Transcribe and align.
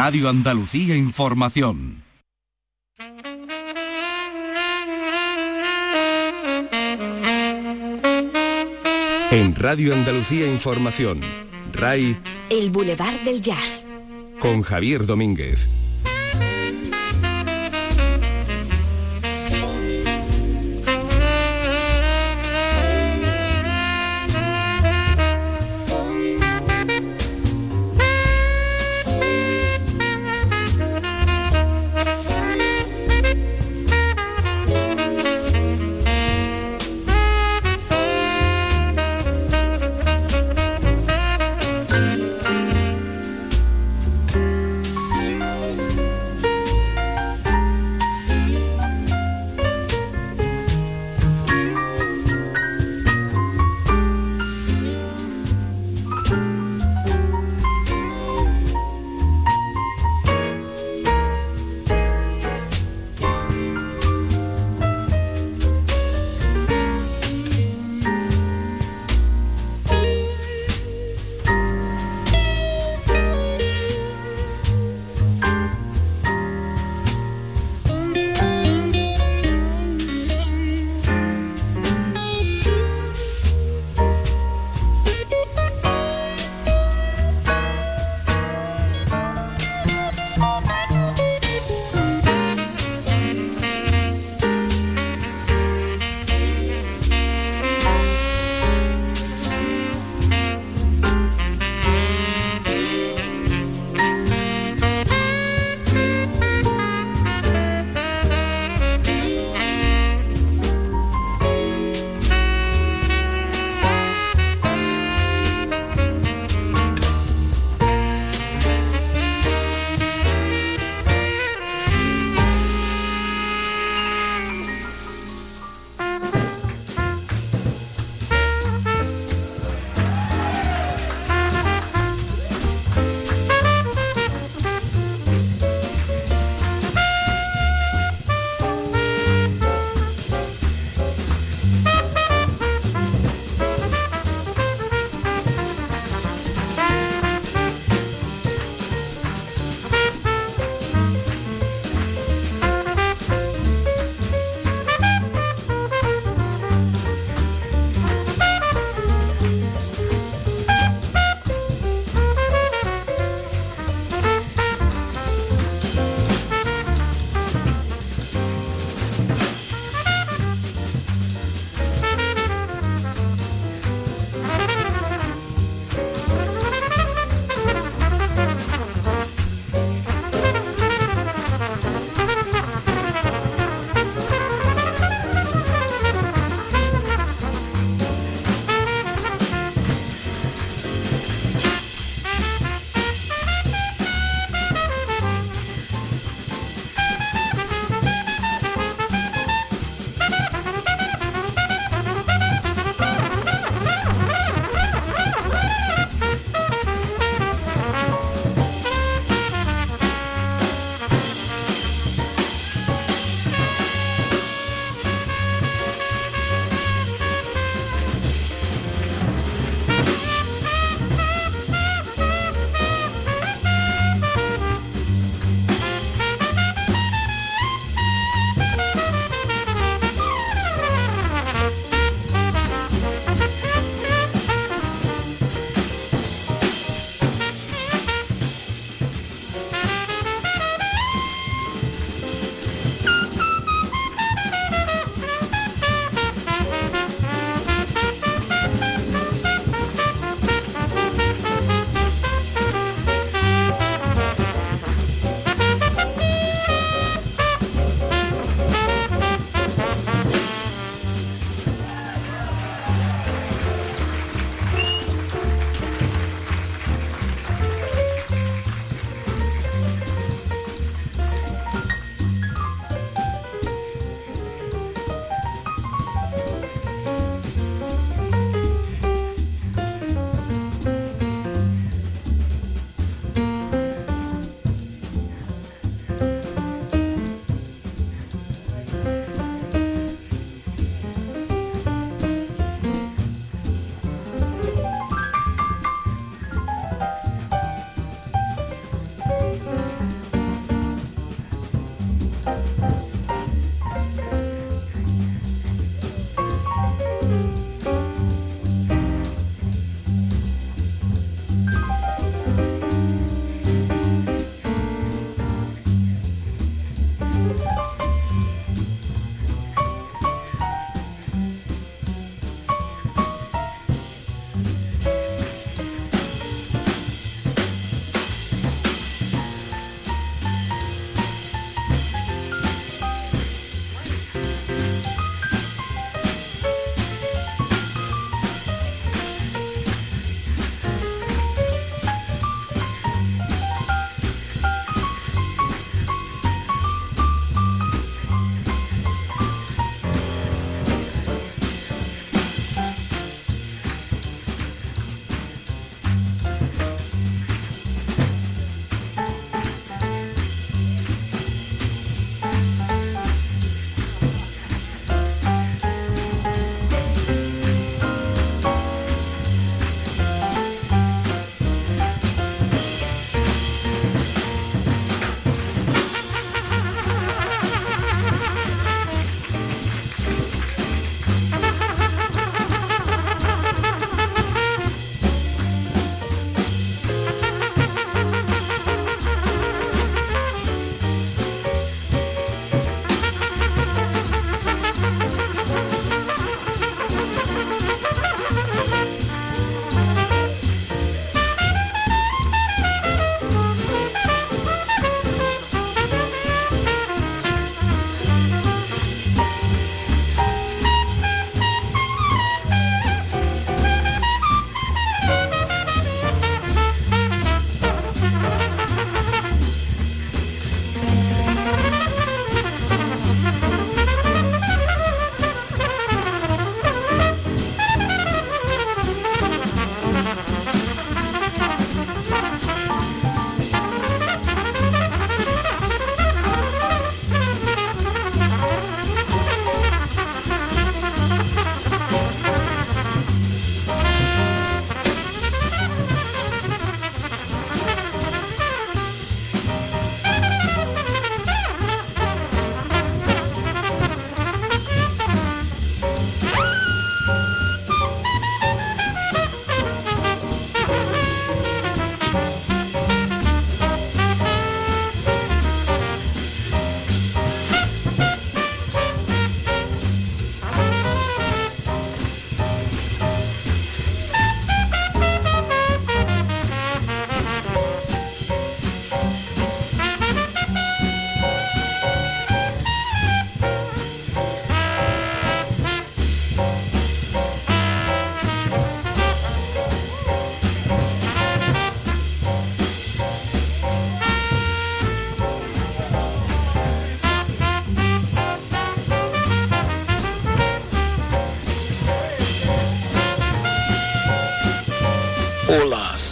Radio 0.00 0.28
Andalucía 0.28 0.94
Información. 0.94 2.04
En 9.32 9.56
Radio 9.56 9.92
Andalucía 9.94 10.46
Información, 10.46 11.20
RAI 11.72 12.16
El 12.48 12.70
Boulevard 12.70 13.18
del 13.24 13.40
Jazz. 13.42 13.88
con 14.38 14.62
Javier 14.62 15.04
Domínguez. 15.04 15.66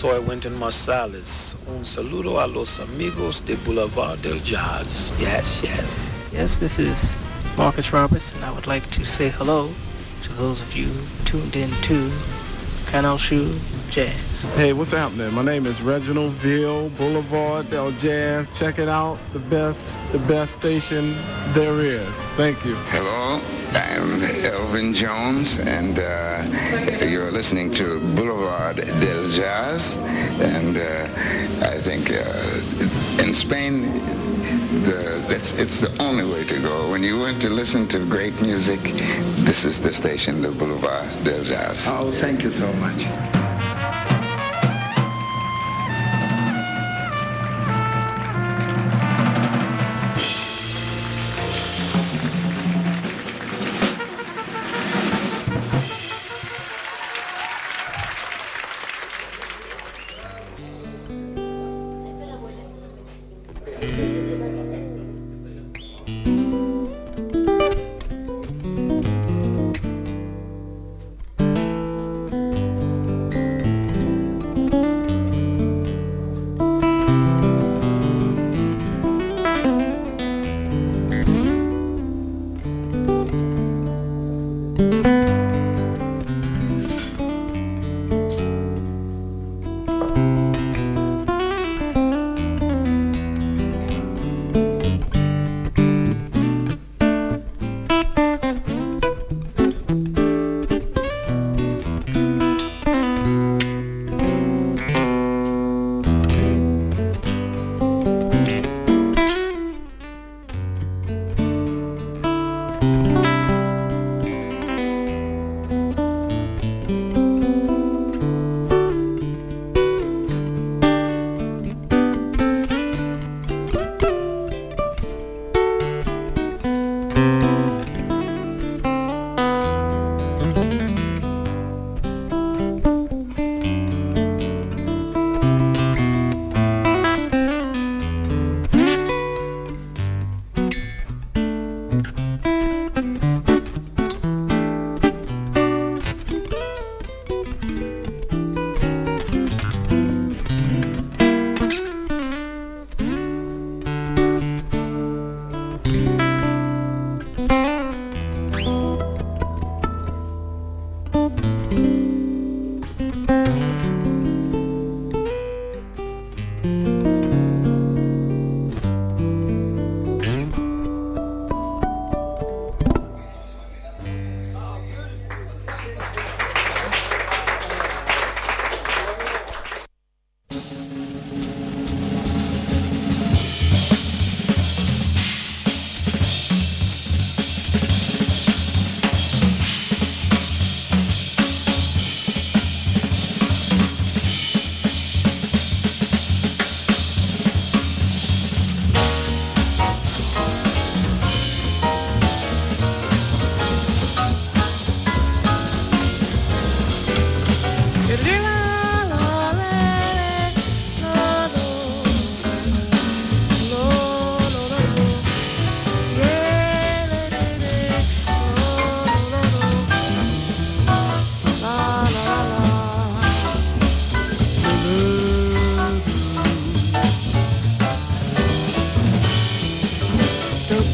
soy 0.06 0.20
Wynton 0.20 0.56
Marsalis. 0.56 1.56
Un 1.66 1.84
saludo 1.84 2.40
a 2.40 2.46
los 2.46 2.78
amigos 2.78 3.44
de 3.44 3.56
Boulevard 3.56 4.22
del 4.22 4.38
Jazz. 4.38 5.12
Yes, 5.18 5.62
yes. 5.64 6.30
Yes, 6.32 6.58
this 6.58 6.78
is 6.78 7.10
Marcus 7.56 7.92
Roberts, 7.92 8.32
and 8.34 8.44
I 8.44 8.52
would 8.52 8.68
like 8.68 8.88
to 8.92 9.04
say 9.04 9.30
hello 9.30 9.68
to 10.22 10.32
those 10.34 10.62
of 10.62 10.76
you 10.76 10.88
tuned 11.24 11.56
in 11.56 11.68
to 11.88 12.12
Canal 12.86 13.18
Shoe 13.18 13.52
Jazz. 13.90 14.44
Hey, 14.54 14.72
what's 14.72 14.92
happening? 14.92 15.34
My 15.34 15.42
name 15.42 15.66
is 15.66 15.82
Reginald 15.82 16.34
Ville, 16.34 16.88
Boulevard 16.90 17.68
del 17.70 17.90
Jazz. 17.92 18.46
Check 18.56 18.78
it 18.78 18.88
out, 18.88 19.18
the 19.32 19.40
best 19.40 19.95
the 20.16 20.26
best 20.28 20.54
station 20.54 21.14
there 21.52 21.82
is. 21.82 22.08
Thank 22.38 22.64
you. 22.64 22.74
Hello, 22.86 23.38
I'm 23.74 24.22
Elvin 24.46 24.94
Jones, 24.94 25.58
and 25.58 25.98
uh, 25.98 27.04
you're 27.04 27.30
listening 27.30 27.74
to 27.74 28.00
Boulevard 28.14 28.76
del 28.76 29.28
Jazz. 29.28 29.98
And 30.40 30.78
uh, 30.78 31.66
I 31.66 31.76
think 31.80 32.10
uh, 32.10 33.22
in 33.22 33.34
Spain, 33.34 33.92
the, 34.84 35.22
that's, 35.28 35.52
it's 35.58 35.80
the 35.80 35.94
only 36.02 36.24
way 36.24 36.44
to 36.44 36.62
go. 36.62 36.90
When 36.90 37.02
you 37.02 37.18
want 37.18 37.42
to 37.42 37.50
listen 37.50 37.86
to 37.88 37.98
great 38.06 38.40
music, 38.40 38.80
this 39.44 39.66
is 39.66 39.82
the 39.82 39.92
station, 39.92 40.40
the 40.40 40.50
Boulevard 40.50 41.10
del 41.24 41.44
Jazz. 41.44 41.84
Oh, 41.88 42.10
thank 42.10 42.42
you 42.42 42.50
so 42.50 42.72
much. 42.74 43.35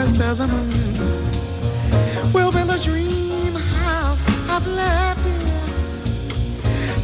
west 0.00 0.20
of 0.22 0.38
the 0.38 0.46
moon 0.46 0.72
will 2.32 2.50
build 2.50 2.70
a 2.70 2.78
dream 2.78 3.54
house 3.80 4.24
of 4.54 4.62
laughter. 4.66 5.40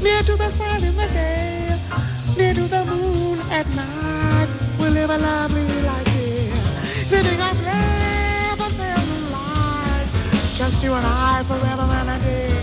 Near 0.02 0.22
to 0.28 0.34
the 0.42 0.48
sun 0.58 0.82
in 0.82 0.96
the 0.96 1.08
day, 1.08 1.78
near 2.38 2.54
to 2.54 2.64
the 2.74 2.82
moon 2.86 3.38
at 3.58 3.66
night, 3.74 4.48
we'll 4.78 4.92
live 4.92 5.10
a 5.10 5.18
lovely 5.18 5.66
life 5.90 6.10
here, 6.16 6.56
living 7.14 7.38
our 7.46 7.54
forever 7.60 8.68
family 8.80 9.22
life. 9.38 10.10
Just 10.58 10.82
you 10.82 10.94
and 10.94 11.06
I 11.06 11.42
forever 11.50 11.86
and 12.00 12.10
a 12.16 12.18
day. 12.30 12.54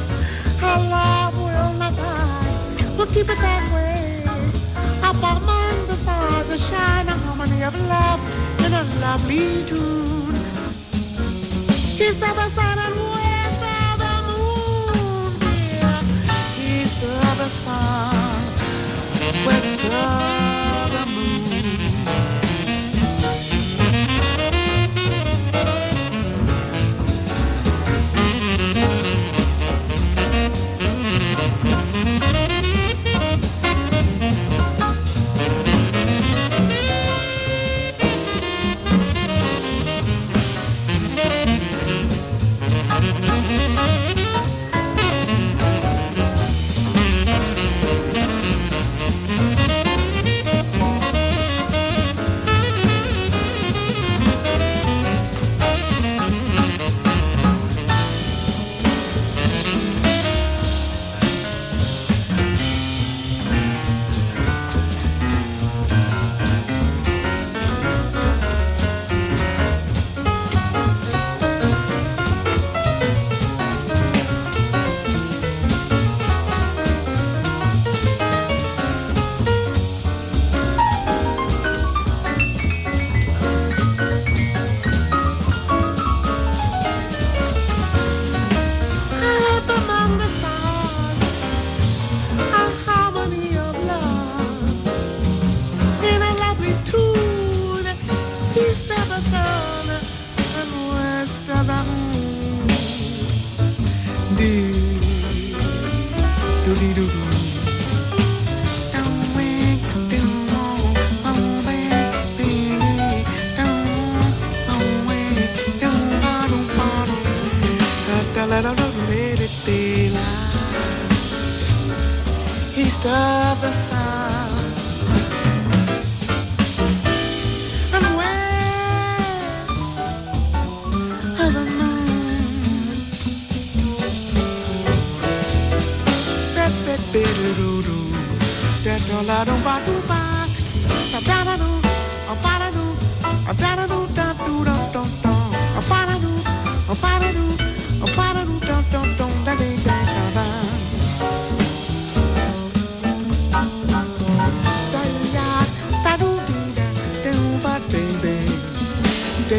Our 0.67 0.79
love 0.95 1.35
will 1.45 1.73
not 1.81 1.93
die. 1.95 2.95
We'll 2.97 3.11
keep 3.15 3.27
it 3.33 3.39
that 3.47 3.63
way. 3.75 4.23
Up 5.09 5.21
among 5.33 5.75
the 5.89 5.95
stars, 6.03 6.49
a 6.49 6.57
shining 6.57 7.19
harmony 7.25 7.61
of 7.69 7.73
love 7.93 8.19
in 8.65 8.73
a 8.73 8.83
lovely 9.05 9.63
tune. 9.65 10.22
West 19.45 19.79
Side. 19.79 20.52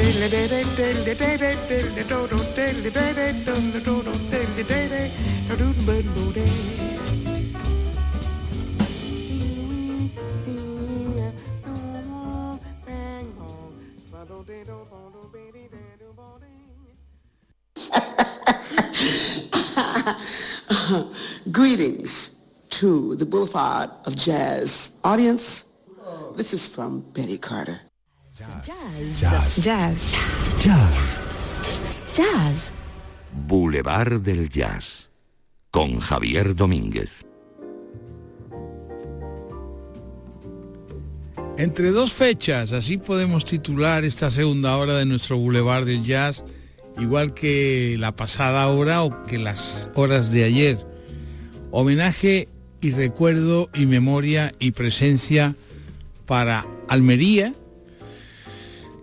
Greetings 21.50 22.36
to 22.68 23.16
the 23.16 23.24
Boulevard 23.24 23.88
of 24.04 24.14
Jazz 24.16 24.92
audience. 25.02 25.64
This 26.36 26.52
is 26.52 26.68
from 26.68 27.00
Betty 27.14 27.38
Carter. 27.38 27.80
Jazz. 28.36 29.20
Jazz. 29.20 29.56
Jazz. 29.62 30.14
Jazz. 30.60 31.20
Jazz. 32.16 32.72
Boulevard 33.46 34.22
del 34.22 34.48
Jazz. 34.48 35.08
Con 35.70 36.00
Javier 36.00 36.56
Domínguez. 36.56 37.24
Entre 41.58 41.92
dos 41.92 42.12
fechas, 42.12 42.72
así 42.72 42.96
podemos 42.96 43.44
titular 43.44 44.04
esta 44.04 44.32
segunda 44.32 44.76
hora 44.78 44.96
de 44.96 45.06
nuestro 45.06 45.38
Boulevard 45.38 45.84
del 45.84 46.02
Jazz, 46.02 46.42
igual 46.98 47.34
que 47.34 47.94
la 48.00 48.16
pasada 48.16 48.66
hora 48.66 49.04
o 49.04 49.22
que 49.22 49.38
las 49.38 49.88
horas 49.94 50.32
de 50.32 50.42
ayer. 50.42 50.84
Homenaje 51.70 52.48
y 52.80 52.90
recuerdo 52.90 53.70
y 53.74 53.86
memoria 53.86 54.50
y 54.58 54.72
presencia 54.72 55.54
para 56.26 56.66
Almería. 56.88 57.54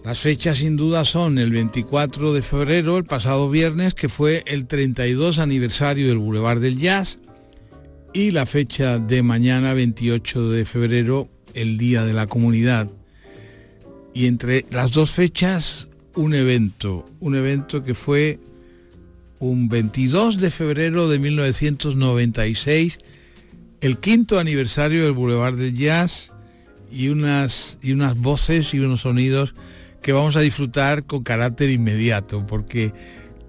Las 0.03 0.19
fechas 0.19 0.57
sin 0.57 0.77
duda 0.77 1.05
son 1.05 1.37
el 1.37 1.51
24 1.51 2.33
de 2.33 2.41
febrero, 2.41 2.97
el 2.97 3.03
pasado 3.03 3.51
viernes, 3.51 3.93
que 3.93 4.09
fue 4.09 4.43
el 4.47 4.65
32 4.65 5.37
aniversario 5.37 6.07
del 6.07 6.17
Boulevard 6.17 6.59
del 6.59 6.79
Jazz, 6.79 7.19
y 8.11 8.31
la 8.31 8.47
fecha 8.47 8.97
de 8.97 9.21
mañana 9.21 9.75
28 9.75 10.49
de 10.49 10.65
febrero, 10.65 11.29
el 11.53 11.77
Día 11.77 12.03
de 12.03 12.13
la 12.13 12.25
Comunidad. 12.25 12.89
Y 14.15 14.25
entre 14.25 14.65
las 14.71 14.91
dos 14.91 15.11
fechas, 15.11 15.87
un 16.15 16.33
evento, 16.33 17.05
un 17.19 17.35
evento 17.35 17.83
que 17.83 17.93
fue 17.93 18.39
un 19.37 19.69
22 19.69 20.39
de 20.39 20.49
febrero 20.49 21.09
de 21.09 21.19
1996, 21.19 22.97
el 23.81 23.99
quinto 23.99 24.39
aniversario 24.39 25.03
del 25.03 25.13
Boulevard 25.13 25.57
del 25.57 25.75
Jazz 25.75 26.31
y 26.91 27.09
unas, 27.09 27.77
y 27.83 27.91
unas 27.91 28.17
voces 28.17 28.73
y 28.73 28.79
unos 28.79 29.01
sonidos 29.01 29.53
que 30.01 30.13
vamos 30.13 30.35
a 30.35 30.41
disfrutar 30.41 31.05
con 31.05 31.23
carácter 31.23 31.69
inmediato, 31.69 32.45
porque 32.45 32.93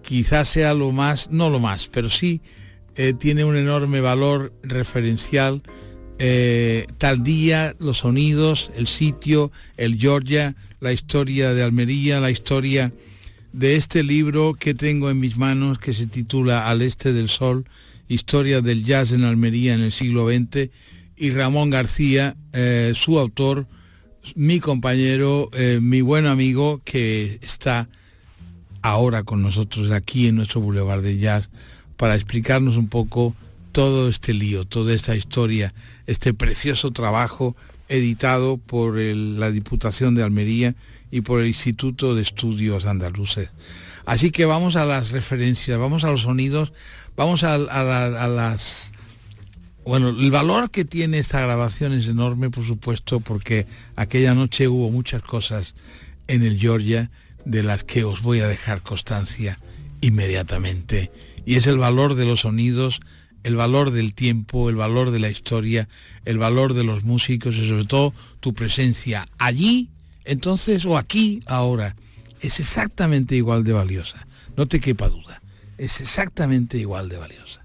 quizás 0.02 0.48
sea 0.48 0.74
lo 0.74 0.92
más, 0.92 1.30
no 1.30 1.50
lo 1.50 1.60
más, 1.60 1.88
pero 1.88 2.10
sí 2.10 2.40
eh, 2.96 3.14
tiene 3.14 3.44
un 3.44 3.56
enorme 3.56 4.00
valor 4.00 4.52
referencial 4.62 5.62
eh, 6.24 6.86
tal 6.98 7.24
día, 7.24 7.74
los 7.80 7.98
sonidos, 7.98 8.70
el 8.76 8.86
sitio, 8.86 9.50
el 9.76 9.98
Georgia, 9.98 10.54
la 10.78 10.92
historia 10.92 11.52
de 11.52 11.64
Almería, 11.64 12.20
la 12.20 12.30
historia 12.30 12.92
de 13.52 13.74
este 13.74 14.04
libro 14.04 14.54
que 14.54 14.72
tengo 14.72 15.10
en 15.10 15.18
mis 15.18 15.36
manos 15.36 15.78
que 15.78 15.92
se 15.92 16.06
titula 16.06 16.68
Al 16.68 16.80
Este 16.80 17.12
del 17.12 17.28
Sol, 17.28 17.64
Historia 18.06 18.60
del 18.60 18.84
Jazz 18.84 19.10
en 19.10 19.24
Almería 19.24 19.74
en 19.74 19.80
el 19.80 19.90
siglo 19.90 20.28
XX, 20.28 20.70
y 21.16 21.30
Ramón 21.30 21.70
García, 21.70 22.36
eh, 22.52 22.92
su 22.94 23.18
autor, 23.18 23.66
mi 24.34 24.60
compañero, 24.60 25.50
eh, 25.52 25.80
mi 25.82 26.00
buen 26.00 26.26
amigo 26.26 26.80
que 26.84 27.38
está 27.42 27.88
ahora 28.82 29.22
con 29.22 29.42
nosotros 29.42 29.90
aquí 29.90 30.28
en 30.28 30.36
nuestro 30.36 30.60
Boulevard 30.60 31.02
de 31.02 31.18
Jazz 31.18 31.48
para 31.96 32.14
explicarnos 32.14 32.76
un 32.76 32.88
poco 32.88 33.34
todo 33.72 34.08
este 34.08 34.34
lío, 34.34 34.64
toda 34.64 34.92
esta 34.94 35.16
historia, 35.16 35.74
este 36.06 36.34
precioso 36.34 36.90
trabajo 36.90 37.56
editado 37.88 38.58
por 38.58 38.96
la 38.96 39.50
Diputación 39.50 40.14
de 40.14 40.22
Almería 40.22 40.74
y 41.10 41.20
por 41.20 41.40
el 41.40 41.48
Instituto 41.48 42.14
de 42.14 42.22
Estudios 42.22 42.86
Andaluces. 42.86 43.50
Así 44.04 44.30
que 44.30 44.46
vamos 44.46 44.76
a 44.76 44.84
las 44.84 45.10
referencias, 45.10 45.78
vamos 45.78 46.04
a 46.04 46.10
los 46.10 46.22
sonidos, 46.22 46.72
vamos 47.16 47.44
a 47.44 47.58
las... 47.58 48.91
Bueno, 49.84 50.10
el 50.10 50.30
valor 50.30 50.70
que 50.70 50.84
tiene 50.84 51.18
esta 51.18 51.40
grabación 51.40 51.92
es 51.92 52.06
enorme, 52.06 52.50
por 52.50 52.64
supuesto, 52.64 53.20
porque 53.20 53.66
aquella 53.96 54.34
noche 54.34 54.68
hubo 54.68 54.90
muchas 54.90 55.22
cosas 55.22 55.74
en 56.28 56.44
el 56.44 56.58
Georgia 56.58 57.10
de 57.44 57.64
las 57.64 57.82
que 57.82 58.04
os 58.04 58.22
voy 58.22 58.40
a 58.40 58.46
dejar 58.46 58.82
constancia 58.82 59.58
inmediatamente. 60.00 61.10
Y 61.44 61.56
es 61.56 61.66
el 61.66 61.78
valor 61.78 62.14
de 62.14 62.24
los 62.24 62.40
sonidos, 62.40 63.00
el 63.42 63.56
valor 63.56 63.90
del 63.90 64.14
tiempo, 64.14 64.70
el 64.70 64.76
valor 64.76 65.10
de 65.10 65.18
la 65.18 65.30
historia, 65.30 65.88
el 66.24 66.38
valor 66.38 66.74
de 66.74 66.84
los 66.84 67.02
músicos 67.02 67.56
y 67.56 67.68
sobre 67.68 67.84
todo 67.84 68.14
tu 68.38 68.54
presencia 68.54 69.28
allí, 69.38 69.88
entonces, 70.24 70.84
o 70.84 70.96
aquí, 70.96 71.40
ahora. 71.46 71.96
Es 72.40 72.60
exactamente 72.60 73.36
igual 73.36 73.64
de 73.64 73.72
valiosa. 73.72 74.26
No 74.56 74.66
te 74.66 74.80
quepa 74.80 75.08
duda. 75.08 75.40
Es 75.78 76.00
exactamente 76.00 76.78
igual 76.78 77.08
de 77.08 77.16
valiosa. 77.16 77.62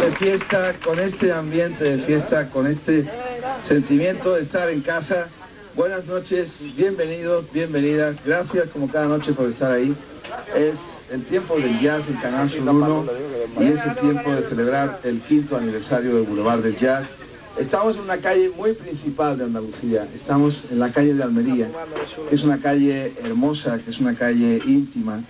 de 0.00 0.03
fiesta, 0.14 0.74
con 0.84 0.98
este 0.98 1.32
ambiente 1.32 1.84
de 1.84 1.98
fiesta, 1.98 2.48
con 2.50 2.66
este 2.66 3.04
sentimiento 3.66 4.34
de 4.34 4.42
estar 4.42 4.70
en 4.70 4.80
casa. 4.80 5.28
Buenas 5.74 6.06
noches, 6.06 6.62
bienvenidos, 6.76 7.46
bienvenidas, 7.52 8.16
gracias 8.24 8.68
como 8.68 8.88
cada 8.88 9.06
noche 9.06 9.32
por 9.32 9.48
estar 9.48 9.72
ahí. 9.72 9.94
Es 10.54 11.06
el 11.10 11.24
tiempo 11.24 11.56
del 11.56 11.80
jazz 11.80 12.04
en 12.08 12.16
Canal 12.16 12.48
Sur 12.48 12.68
1 12.68 13.04
y 13.60 13.64
es 13.64 13.84
el 13.84 13.96
tiempo 13.96 14.30
de 14.32 14.42
celebrar 14.42 15.00
el 15.02 15.20
quinto 15.20 15.56
aniversario 15.56 16.16
del 16.16 16.24
Boulevard 16.24 16.60
del 16.60 16.76
Jazz. 16.76 17.06
Estamos 17.58 17.96
en 17.96 18.02
una 18.02 18.18
calle 18.18 18.50
muy 18.50 18.72
principal 18.72 19.38
de 19.38 19.44
Andalucía, 19.44 20.06
estamos 20.14 20.64
en 20.70 20.78
la 20.80 20.90
calle 20.90 21.14
de 21.14 21.22
Almería, 21.22 21.68
que 22.28 22.34
es 22.34 22.42
una 22.42 22.58
calle 22.58 23.12
hermosa, 23.22 23.78
que 23.78 23.90
es 23.90 24.00
una 24.00 24.14
calle 24.14 24.60
íntima, 24.66 25.22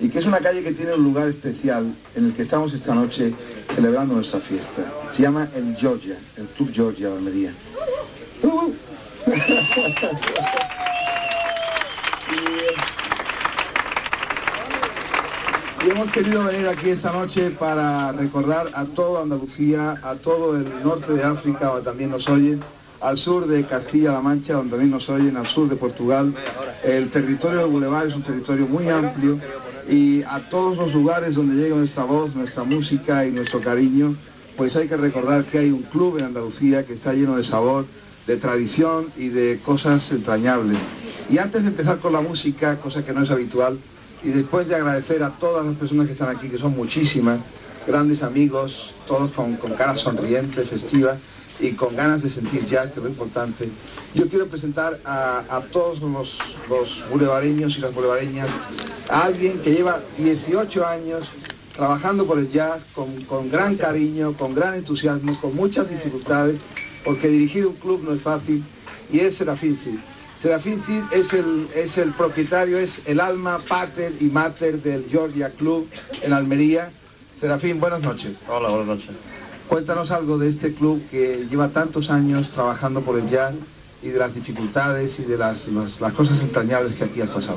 y 0.00 0.08
que 0.08 0.18
es 0.18 0.26
una 0.26 0.38
calle 0.38 0.62
que 0.62 0.72
tiene 0.72 0.94
un 0.94 1.04
lugar 1.04 1.28
especial 1.28 1.94
en 2.14 2.26
el 2.26 2.32
que 2.32 2.42
estamos 2.42 2.72
esta 2.72 2.94
noche 2.94 3.32
celebrando 3.74 4.14
nuestra 4.14 4.40
fiesta. 4.40 4.82
Se 5.10 5.22
llama 5.22 5.48
el 5.54 5.76
Georgia, 5.76 6.16
el 6.36 6.46
Club 6.46 6.70
Georgia 6.72 7.08
de 7.08 7.16
Almería. 7.16 7.52
Y 15.84 15.90
hemos 15.90 16.12
querido 16.12 16.44
venir 16.44 16.68
aquí 16.68 16.90
esta 16.90 17.12
noche 17.12 17.50
para 17.50 18.12
recordar 18.12 18.70
a 18.74 18.84
toda 18.84 19.22
Andalucía, 19.22 19.98
a 20.02 20.14
todo 20.14 20.56
el 20.56 20.82
norte 20.82 21.12
de 21.12 21.24
África, 21.24 21.66
donde 21.66 21.82
también 21.82 22.10
nos 22.10 22.28
oyen, 22.28 22.62
al 23.00 23.18
sur 23.18 23.48
de 23.48 23.64
Castilla-La 23.64 24.20
Mancha, 24.20 24.54
donde 24.54 24.70
también 24.70 24.92
nos 24.92 25.08
oyen, 25.08 25.36
al 25.36 25.46
sur 25.46 25.68
de 25.68 25.74
Portugal. 25.74 26.32
El 26.84 27.10
territorio 27.10 27.60
del 27.60 27.70
Boulevard 27.70 28.06
es 28.06 28.14
un 28.14 28.22
territorio 28.22 28.66
muy 28.66 28.88
amplio 28.88 29.40
y 29.88 30.22
a 30.22 30.48
todos 30.50 30.76
los 30.76 30.94
lugares 30.94 31.34
donde 31.34 31.60
llega 31.60 31.76
nuestra 31.76 32.04
voz, 32.04 32.34
nuestra 32.34 32.64
música 32.64 33.26
y 33.26 33.30
nuestro 33.30 33.60
cariño, 33.60 34.14
pues 34.56 34.76
hay 34.76 34.88
que 34.88 34.96
recordar 34.96 35.44
que 35.44 35.58
hay 35.58 35.70
un 35.70 35.82
club 35.82 36.18
en 36.18 36.26
Andalucía 36.26 36.84
que 36.84 36.94
está 36.94 37.12
lleno 37.12 37.36
de 37.36 37.44
sabor, 37.44 37.86
de 38.26 38.36
tradición 38.36 39.06
y 39.16 39.28
de 39.28 39.60
cosas 39.64 40.10
entrañables. 40.12 40.78
Y 41.30 41.38
antes 41.38 41.62
de 41.62 41.68
empezar 41.68 41.98
con 41.98 42.12
la 42.12 42.20
música, 42.20 42.76
cosa 42.76 43.04
que 43.04 43.12
no 43.12 43.22
es 43.22 43.30
habitual, 43.30 43.78
y 44.22 44.28
después 44.28 44.68
de 44.68 44.76
agradecer 44.76 45.22
a 45.22 45.30
todas 45.30 45.66
las 45.66 45.74
personas 45.76 46.06
que 46.06 46.12
están 46.12 46.34
aquí, 46.34 46.48
que 46.48 46.58
son 46.58 46.76
muchísimas, 46.76 47.40
grandes 47.86 48.22
amigos, 48.22 48.94
todos 49.06 49.32
con, 49.32 49.56
con 49.56 49.72
caras 49.72 50.00
sonrientes, 50.00 50.68
festivas 50.68 51.18
y 51.62 51.72
con 51.72 51.94
ganas 51.94 52.22
de 52.22 52.30
sentir 52.30 52.66
jazz, 52.66 52.90
que 52.90 52.98
es 52.98 53.04
lo 53.04 53.08
importante. 53.08 53.68
Yo 54.14 54.28
quiero 54.28 54.48
presentar 54.48 54.98
a, 55.04 55.44
a 55.48 55.60
todos 55.60 56.00
los, 56.00 56.38
los 56.68 57.04
bulevareños 57.08 57.78
y 57.78 57.80
las 57.80 57.94
bulevareñas, 57.94 58.48
a 59.08 59.24
alguien 59.24 59.60
que 59.60 59.72
lleva 59.72 60.00
18 60.18 60.86
años 60.86 61.28
trabajando 61.76 62.26
por 62.26 62.38
el 62.38 62.50
jazz 62.50 62.82
con, 62.94 63.22
con 63.24 63.48
gran 63.50 63.76
cariño, 63.76 64.34
con 64.34 64.54
gran 64.54 64.74
entusiasmo, 64.74 65.38
con 65.40 65.54
muchas 65.54 65.88
dificultades, 65.88 66.56
porque 67.04 67.28
dirigir 67.28 67.66
un 67.66 67.74
club 67.74 68.02
no 68.04 68.12
es 68.12 68.20
fácil, 68.20 68.64
y 69.10 69.20
es 69.20 69.36
Serafín 69.36 69.76
Cid. 69.76 69.98
Serafín 70.36 70.82
Cid 70.82 71.02
es 71.12 71.32
el, 71.32 71.68
es 71.74 71.96
el 71.98 72.10
propietario, 72.12 72.76
es 72.76 73.02
el 73.06 73.20
alma 73.20 73.60
pater 73.68 74.12
y 74.18 74.24
mater 74.24 74.82
del 74.82 75.06
Georgia 75.08 75.50
Club 75.50 75.88
en 76.22 76.32
Almería. 76.32 76.90
Serafín, 77.38 77.78
buenas 77.78 78.00
noches. 78.00 78.32
Hola, 78.48 78.68
buenas 78.68 78.88
noches. 78.88 79.31
Cuéntanos 79.72 80.10
algo 80.10 80.36
de 80.36 80.50
este 80.50 80.74
club 80.74 81.02
que 81.10 81.46
lleva 81.48 81.68
tantos 81.68 82.10
años 82.10 82.50
trabajando 82.50 83.00
por 83.00 83.18
el 83.18 83.30
jazz 83.30 83.54
y 84.02 84.08
de 84.08 84.18
las 84.18 84.34
dificultades 84.34 85.18
y 85.18 85.22
de 85.22 85.38
las, 85.38 85.66
las, 85.68 85.98
las 85.98 86.12
cosas 86.12 86.42
entrañables 86.42 86.92
que 86.92 87.04
aquí 87.04 87.22
has 87.22 87.30
pasado. 87.30 87.56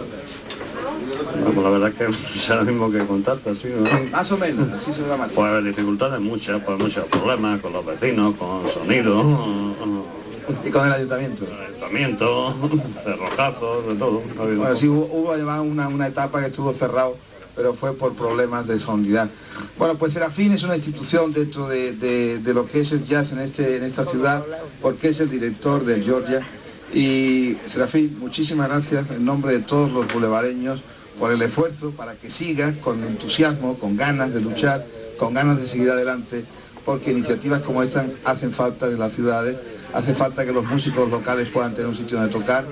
Bueno, 1.33 1.51
pues 1.51 1.63
la 1.65 1.69
verdad 1.71 1.89
es 1.89 1.95
que 1.95 2.03
no 2.07 2.13
sé 2.13 2.55
lo 2.55 2.63
mismo 2.63 2.89
que 2.89 2.99
contarte, 3.05 3.49
así, 3.49 3.67
¿no? 3.67 4.11
Más 4.11 4.31
o 4.31 4.37
menos, 4.37 4.71
así 4.71 4.93
se 4.93 5.05
llama. 5.05 5.27
Pues 5.27 5.65
dificultades 5.65 6.21
muchas, 6.21 6.63
pues 6.63 6.79
muchos 6.79 7.03
problemas 7.07 7.59
con 7.59 7.73
los 7.73 7.85
vecinos, 7.85 8.33
con 8.37 8.61
sonido, 8.69 9.21
Y 10.65 10.69
con 10.69 10.87
el 10.87 10.93
ayuntamiento. 10.93 11.45
ayuntamiento, 11.67 12.55
cerrojazos, 13.03 13.87
de 13.87 13.95
todo. 13.95 14.21
Bueno, 14.37 14.75
sí, 14.77 14.87
hubo, 14.87 15.03
hubo 15.11 15.31
además 15.33 15.59
una, 15.59 15.89
una 15.89 16.07
etapa 16.07 16.39
que 16.39 16.47
estuvo 16.47 16.71
cerrado, 16.71 17.17
pero 17.55 17.73
fue 17.73 17.93
por 17.93 18.13
problemas 18.13 18.67
de 18.67 18.79
sonoridad. 18.79 19.29
Bueno, 19.77 19.95
pues 19.95 20.13
Serafín 20.13 20.51
es 20.51 20.63
una 20.63 20.75
institución 20.75 21.31
dentro 21.33 21.67
de, 21.67 21.93
de- 21.95 22.53
lo 22.53 22.65
que 22.65 22.81
es 22.81 22.91
el 22.91 23.05
jazz 23.05 23.31
en, 23.31 23.39
este, 23.39 23.77
en 23.77 23.83
esta 23.83 24.05
ciudad, 24.05 24.43
porque 24.81 25.09
es 25.09 25.19
el 25.19 25.29
director 25.29 25.85
del 25.85 26.03
Georgia. 26.03 26.41
Y 26.93 27.57
Serafín, 27.67 28.17
muchísimas 28.19 28.69
gracias 28.69 29.09
en 29.11 29.25
nombre 29.25 29.53
de 29.53 29.59
todos 29.59 29.91
los 29.91 30.11
bulevareños 30.13 30.81
por 31.19 31.31
el 31.31 31.41
esfuerzo 31.41 31.91
para 31.91 32.13
que 32.15 32.29
sigas 32.29 32.75
con 32.77 33.03
entusiasmo, 33.03 33.77
con 33.77 33.95
ganas 33.97 34.33
de 34.33 34.41
luchar, 34.41 34.85
con 35.17 35.33
ganas 35.33 35.59
de 35.59 35.67
seguir 35.67 35.89
adelante, 35.89 36.43
porque 36.85 37.11
iniciativas 37.11 37.61
como 37.61 37.81
esta 37.83 38.05
hacen 38.25 38.51
falta 38.51 38.87
en 38.87 38.99
las 38.99 39.13
ciudades, 39.13 39.57
hace 39.93 40.13
falta 40.13 40.45
que 40.45 40.51
los 40.51 40.65
músicos 40.65 41.09
locales 41.09 41.49
puedan 41.49 41.73
tener 41.73 41.87
un 41.87 41.95
sitio 41.95 42.17
donde 42.17 42.31
tocar 42.33 42.65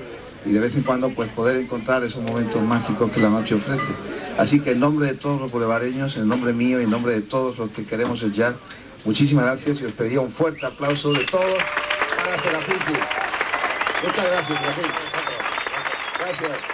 y 0.46 0.52
de 0.52 0.60
vez 0.60 0.74
en 0.76 0.82
cuando 0.82 1.08
pues 1.10 1.30
poder 1.30 1.56
encontrar 1.56 2.04
esos 2.04 2.22
momentos 2.22 2.62
mágicos 2.62 3.10
que 3.10 3.20
la 3.20 3.30
noche 3.30 3.54
ofrece. 3.54 3.82
Así 4.38 4.60
que 4.60 4.72
en 4.72 4.80
nombre 4.80 5.06
de 5.06 5.14
todos 5.14 5.40
los 5.40 5.50
bulevareños, 5.50 6.16
en 6.16 6.28
nombre 6.28 6.52
mío 6.52 6.80
y 6.80 6.84
en 6.84 6.90
nombre 6.90 7.14
de 7.14 7.22
todos 7.22 7.56
los 7.56 7.70
que 7.70 7.84
queremos 7.84 8.22
el 8.22 8.32
jazz, 8.32 8.54
muchísimas 9.04 9.44
gracias 9.44 9.80
y 9.80 9.84
os 9.84 9.92
pediría 9.92 10.20
un 10.20 10.32
fuerte 10.32 10.66
aplauso 10.66 11.12
de 11.12 11.24
todos 11.24 11.56
para 12.16 12.38
Serafín. 12.38 12.76
Cid. 12.86 14.06
Muchas 14.06 14.26
gracias, 14.26 14.58
Serafín. 14.58 14.90
Gracias. 16.18 16.73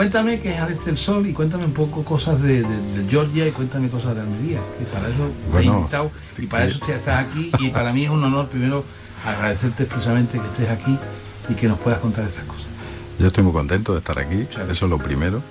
Cuéntame 0.00 0.40
qué 0.40 0.54
es 0.54 0.58
Alex 0.58 0.86
del 0.86 0.96
Sol 0.96 1.26
y 1.26 1.34
cuéntame 1.34 1.66
un 1.66 1.74
poco 1.74 2.02
cosas 2.02 2.40
de, 2.40 2.62
de- 2.62 3.02
de 3.02 3.10
Georgia 3.10 3.46
y 3.46 3.50
cuéntame 3.50 3.90
cosas 3.90 4.14
de 4.14 4.22
Almería, 4.22 4.58
que 4.78 4.86
para 4.86 5.06
eso 5.08 5.18
te 5.18 5.48
he 5.48 5.52
Bueno, 5.52 5.78
invitado 5.80 6.10
y 6.38 6.46
para 6.46 6.64
eso 6.64 6.78
te- 6.78 6.94
estás 6.94 7.26
aquí 7.28 7.50
y 7.58 7.68
para 7.68 7.92
mí 7.92 8.04
es 8.04 8.10
un 8.10 8.24
honor 8.24 8.48
primero 8.48 8.82
agradecerte 9.26 9.82
expresamente 9.82 10.38
que 10.40 10.46
estés 10.46 10.70
aquí 10.70 10.98
y 11.50 11.54
que 11.54 11.68
nos 11.68 11.78
puedas 11.80 11.98
contar 11.98 12.24
estas 12.24 12.44
cosas. 12.44 12.64
Yo 13.18 13.26
estoy 13.26 13.44
muy 13.44 13.52
contento 13.52 13.92
de 13.92 13.98
estar 13.98 14.18
aquí, 14.18 14.46
eso 14.70 14.86
es 14.86 14.90
lo 14.90 14.96
primero. 14.96 15.42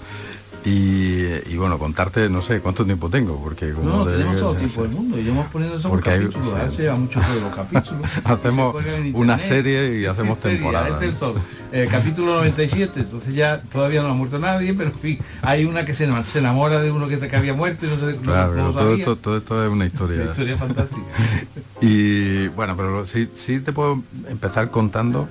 Y, 0.66 1.26
y 1.52 1.56
bueno, 1.58 1.80
contarte, 1.80 2.30
no 2.30 2.42
sé 2.42 2.60
cuánto 2.60 2.84
tiempo 2.86 3.10
tengo, 3.10 3.42
porque 3.42 3.72
como 3.72 3.90
No, 3.90 3.98
no, 4.00 4.06
te 4.06 4.12
tenemos 4.18 4.38
todo 4.38 4.54
tiempo 4.56 4.76
sé. 4.76 4.82
del 4.82 4.92
mundo, 4.92 5.18
iremos 5.18 5.48
poniendo 5.52 5.78
esos 5.78 5.92
hay- 5.92 6.00
capítulos, 6.02 6.46
sí. 6.46 6.52
ahora 6.52 6.70
se 6.72 6.82
lleva 6.82 6.96
mucho 6.98 7.20
de 7.22 7.42
los 7.42 7.56
capítulos. 7.56 8.02
Hacemos 8.26 8.86
en 8.86 8.92
una 9.16 9.34
internet. 9.34 9.40
serie 9.40 10.00
y 10.02 10.06
hacemos 10.06 10.38
serie, 10.40 10.58
temporadas, 10.58 10.94
Alex 11.02 11.20
del 11.20 11.34
¿no? 11.34 11.42
Eh, 11.72 11.88
capítulo 11.90 12.34
97, 12.36 13.00
entonces 13.02 13.34
ya 13.36 13.62
todavía 13.62 14.02
no 14.02 14.10
ha 14.10 14.14
muerto 14.14 14.38
nadie, 14.40 14.74
pero 14.74 14.90
en 14.90 14.98
fin, 15.00 15.20
hay 15.44 15.66
una 15.66 15.86
que 15.86 15.94
se, 15.94 16.08
se 16.26 16.40
enamora 16.40 16.82
de 16.82 16.92
uno 16.92 17.08
que, 17.08 17.20
que 17.20 17.36
había 17.36 17.54
muerto 17.54 17.86
y 17.86 17.90
no, 17.90 17.96
no- 17.98 18.18
Claro, 18.18 18.54
no 18.56 18.72
todo, 18.74 18.96
esto, 18.96 19.16
todo 19.16 19.38
esto 19.38 19.64
es 19.66 19.72
una 19.72 19.86
historia. 19.86 20.22
Una 20.22 20.32
historia 20.32 20.58
fantástica. 20.58 21.02
Y 21.82 22.50
bueno, 22.50 22.76
pero 22.76 23.06
sí, 23.06 23.30
sí 23.34 23.62
te 23.62 23.72
puedo 23.72 24.04
empezar 24.28 24.70
contando 24.70 25.30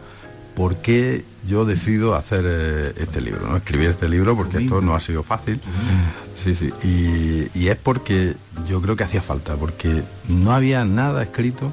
por 0.59 0.75
qué 0.79 1.25
yo 1.47 1.65
decido 1.65 2.17
hacer 2.17 2.45
eh, 2.45 2.93
este 2.97 3.21
libro, 3.21 3.49
¿no? 3.49 3.57
Escribir 3.57 3.91
este 3.91 4.09
libro, 4.09 4.37
porque 4.37 4.59
esto 4.59 4.81
no 4.81 4.97
ha 4.97 4.99
sido 4.99 5.23
fácil. 5.23 5.61
Sí, 6.35 6.57
sí. 6.57 6.73
Y, 6.83 7.49
y 7.57 7.69
es 7.69 7.77
porque 7.77 8.35
yo 8.69 8.83
creo 8.83 8.97
que 8.97 9.05
hacía 9.05 9.23
falta, 9.23 9.55
porque 9.55 10.03
no 10.27 10.53
había 10.53 10.85
nada 10.85 11.23
escrito 11.23 11.73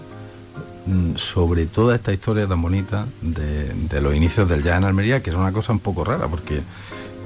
mm, 0.86 1.16
sobre 1.16 1.66
toda 1.66 1.96
esta 1.96 2.14
historia 2.14 2.46
tan 2.46 2.62
bonita 2.62 3.08
de, 3.22 3.74
de 3.74 4.02
los 4.02 4.14
inicios 4.14 4.48
del 4.48 4.62
jazz 4.62 4.78
en 4.78 4.84
Almería, 4.84 5.24
que 5.24 5.32
era 5.32 5.40
una 5.40 5.52
cosa 5.52 5.74
un 5.74 5.80
poco 5.80 6.04
rara, 6.04 6.28
porque 6.28 6.62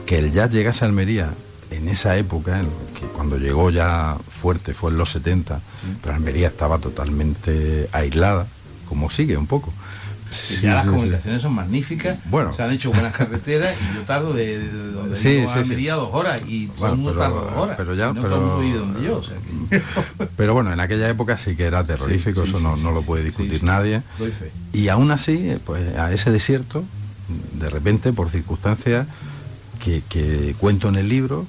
que 0.05 0.17
el 0.17 0.31
jazz 0.31 0.49
llegase 0.51 0.85
a 0.85 0.87
Almería 0.87 1.33
en 1.71 1.89
esa 1.89 2.15
época, 2.15 2.61
en 2.61 2.67
que 2.97 3.05
cuando 3.07 3.37
llegó 3.37 3.69
ya 3.69 4.15
fuerte 4.29 4.73
fue 4.73 4.91
en 4.91 4.97
los 4.97 5.11
70, 5.11 5.59
pero 6.01 6.15
Almería 6.15 6.47
estaba 6.47 6.79
totalmente 6.79 7.89
aislada, 7.91 8.47
como 8.87 9.09
sigue 9.09 9.35
un 9.35 9.45
poco. 9.45 9.73
Sí, 10.29 10.59
ya 10.61 10.75
las 10.75 10.83
sí, 10.83 10.89
sí. 10.89 10.93
comunicaciones 10.95 11.41
son 11.41 11.53
magníficas, 11.53 12.17
Bueno. 12.25 12.53
se 12.53 12.61
han 12.63 12.71
hecho 12.71 12.91
buenas 12.91 13.13
carreteras 13.15 13.75
y 13.81 13.95
yo 13.95 14.01
tardo 14.03 14.33
de, 14.33 14.59
de 14.59 14.91
donde 14.91 15.19
vivo 15.19 15.49
a. 15.49 15.53
Almería 15.53 15.95
dos 15.95 16.09
horas 16.13 16.41
y 16.47 16.67
todo 16.67 16.87
el 16.89 16.95
mundo 16.97 17.11
pero- 17.13 17.21
tarda 17.23 17.41
dos 17.51 17.53
horas. 17.63 17.75
pero 17.77 17.95
ya- 17.95 18.07
no 18.13 18.21
pero- 18.21 18.35
todo 18.35 18.61
el 18.61 18.67
mundo 18.67 18.79
donde 18.79 19.03
yo. 19.03 19.17
o 19.17 19.23
sea 19.23 19.35
que- 19.69 19.81
Pero 20.37 20.53
bueno, 20.53 20.71
en 20.73 20.79
aquella 20.79 21.09
época 21.09 21.37
sí 21.37 21.55
que 21.55 21.65
era 21.65 21.83
terrorífico, 21.83 22.43
eso 22.43 22.59
no, 22.59 22.75
no 22.75 22.91
lo 22.91 23.01
puede 23.03 23.23
discutir 23.23 23.63
nadie. 23.63 24.01
Y 24.73 24.87
aún 24.89 25.11
así, 25.11 25.57
pues 25.65 25.95
a 25.97 26.11
ese 26.13 26.31
desierto, 26.31 26.83
de 27.53 27.69
repente, 27.69 28.13
por 28.13 28.29
circunstancias 28.29 29.07
que, 29.83 30.01
que 30.09 30.55
cuento 30.59 30.89
en 30.89 30.95
el 30.95 31.09
libro, 31.09 31.45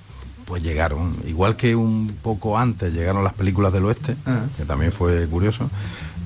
pues 0.46 0.62
llegaron. 0.62 1.14
Igual 1.26 1.56
que 1.56 1.76
un 1.76 2.16
poco 2.22 2.58
antes 2.58 2.92
llegaron 2.92 3.22
las 3.24 3.34
películas 3.34 3.72
del 3.72 3.84
oeste, 3.84 4.16
Ah. 4.26 4.44
que 4.56 4.64
también 4.64 4.90
fue 4.92 5.26
curioso, 5.26 5.70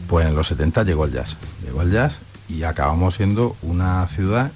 pues 0.09 0.27
en 0.27 0.35
los 0.35 0.47
70 0.49 0.83
llegó 0.85 1.05
el 1.05 1.13
jazz. 1.13 1.37
Llegó 1.65 1.83
el 1.83 1.91
jazz 1.91 2.19
y 2.49 2.63
acabamos 2.65 3.15
siendo 3.15 3.57
una 3.63 4.07
ciudad 4.09 4.53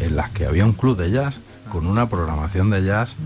en 0.00 0.16
la 0.16 0.30
que 0.30 0.46
había 0.46 0.64
un 0.64 0.72
club 0.72 0.96
de 0.96 1.10
jazz 1.10 1.40
con 1.70 1.86
una 1.86 2.08
programación 2.08 2.70
de 2.70 2.84
jazz 2.84 3.16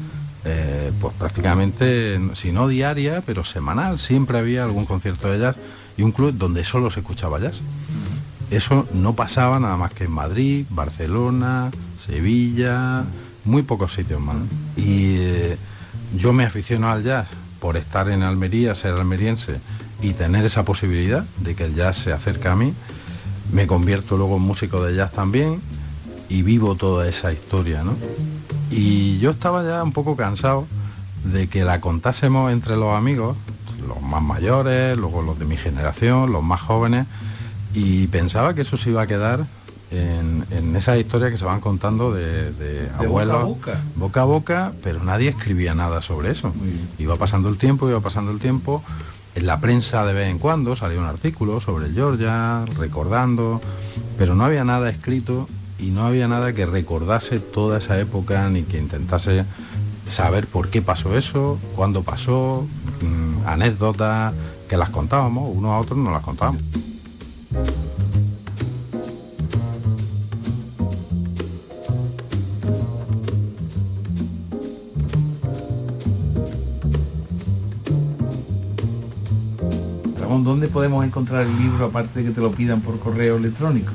eh, 0.46 0.92
pues 1.00 1.14
prácticamente, 1.14 2.20
si 2.34 2.52
no 2.52 2.68
diaria, 2.68 3.22
pero 3.24 3.44
semanal, 3.44 3.98
siempre 3.98 4.36
había 4.36 4.64
algún 4.64 4.84
concierto 4.84 5.30
de 5.30 5.38
jazz 5.38 5.56
y 5.96 6.02
un 6.02 6.12
club 6.12 6.34
donde 6.36 6.64
solo 6.64 6.90
se 6.90 7.00
escuchaba 7.00 7.40
jazz. 7.40 7.60
Eso 8.50 8.86
no 8.92 9.14
pasaba 9.16 9.58
nada 9.58 9.76
más 9.78 9.92
que 9.92 10.04
en 10.04 10.10
Madrid, 10.10 10.66
Barcelona, 10.68 11.70
Sevilla, 11.98 13.04
muy 13.44 13.62
pocos 13.62 13.94
sitios 13.94 14.20
más. 14.20 14.36
Y 14.76 15.16
eh, 15.18 15.56
yo 16.14 16.34
me 16.34 16.44
aficiono 16.44 16.90
al 16.90 17.02
jazz 17.02 17.30
por 17.58 17.78
estar 17.78 18.10
en 18.10 18.22
Almería, 18.22 18.74
ser 18.74 18.92
almeriense 18.92 19.60
y 20.02 20.12
tener 20.12 20.44
esa 20.44 20.64
posibilidad 20.64 21.24
de 21.38 21.54
que 21.54 21.64
el 21.64 21.74
jazz 21.74 21.96
se 21.96 22.12
acerque 22.12 22.48
a 22.48 22.56
mí. 22.56 22.74
Me 23.52 23.66
convierto 23.66 24.16
luego 24.16 24.36
en 24.36 24.42
músico 24.42 24.82
de 24.82 24.94
jazz 24.94 25.12
también 25.12 25.60
y 26.28 26.42
vivo 26.42 26.74
toda 26.74 27.08
esa 27.08 27.32
historia, 27.32 27.84
¿no? 27.84 27.94
Y 28.70 29.18
yo 29.18 29.30
estaba 29.30 29.62
ya 29.64 29.82
un 29.82 29.92
poco 29.92 30.16
cansado 30.16 30.66
de 31.24 31.48
que 31.48 31.64
la 31.64 31.80
contásemos 31.80 32.52
entre 32.52 32.76
los 32.76 32.96
amigos, 32.96 33.36
los 33.86 34.00
más 34.02 34.22
mayores, 34.22 34.96
luego 34.96 35.22
los 35.22 35.38
de 35.38 35.44
mi 35.44 35.56
generación, 35.56 36.32
los 36.32 36.42
más 36.42 36.60
jóvenes, 36.60 37.06
y 37.74 38.06
pensaba 38.08 38.54
que 38.54 38.62
eso 38.62 38.76
se 38.76 38.90
iba 38.90 39.02
a 39.02 39.06
quedar 39.06 39.46
en, 39.90 40.44
en 40.50 40.74
esas 40.76 40.98
historias 40.98 41.30
que 41.30 41.38
se 41.38 41.44
van 41.44 41.60
contando 41.60 42.12
de, 42.12 42.52
de 42.52 42.88
boca 43.06 43.22
a 43.22 43.44
boca. 43.44 43.82
boca 43.96 44.22
a 44.22 44.24
boca, 44.24 44.72
pero 44.82 45.04
nadie 45.04 45.28
escribía 45.28 45.74
nada 45.74 46.02
sobre 46.02 46.30
eso. 46.30 46.52
Iba 46.98 47.16
pasando 47.16 47.48
el 47.48 47.56
tiempo, 47.56 47.88
iba 47.88 48.00
pasando 48.00 48.32
el 48.32 48.38
tiempo. 48.38 48.82
En 49.34 49.46
la 49.46 49.60
prensa 49.60 50.04
de 50.06 50.12
vez 50.12 50.28
en 50.28 50.38
cuando 50.38 50.76
salía 50.76 50.98
un 50.98 51.06
artículo 51.06 51.60
sobre 51.60 51.86
el 51.86 51.94
Georgia, 51.94 52.64
recordando, 52.76 53.60
pero 54.16 54.34
no 54.34 54.44
había 54.44 54.64
nada 54.64 54.88
escrito 54.88 55.48
y 55.78 55.90
no 55.90 56.04
había 56.04 56.28
nada 56.28 56.52
que 56.52 56.66
recordase 56.66 57.40
toda 57.40 57.78
esa 57.78 57.98
época 57.98 58.48
ni 58.48 58.62
que 58.62 58.78
intentase 58.78 59.44
saber 60.06 60.46
por 60.46 60.68
qué 60.68 60.82
pasó 60.82 61.16
eso, 61.16 61.58
cuándo 61.74 62.02
pasó, 62.02 62.66
mm, 63.00 63.46
anécdotas 63.46 64.32
que 64.68 64.76
las 64.76 64.90
contábamos, 64.90 65.50
unos 65.52 65.72
a 65.72 65.78
otros 65.78 65.98
no 65.98 66.10
las 66.10 66.22
contábamos. 66.22 66.62
Podemos 80.74 81.06
encontrar 81.06 81.42
el 81.46 81.56
libro 81.56 81.86
aparte 81.86 82.18
de 82.18 82.26
que 82.26 82.32
te 82.32 82.40
lo 82.40 82.50
pidan 82.50 82.80
por 82.80 82.98
correo 82.98 83.36
electrónico? 83.36 83.92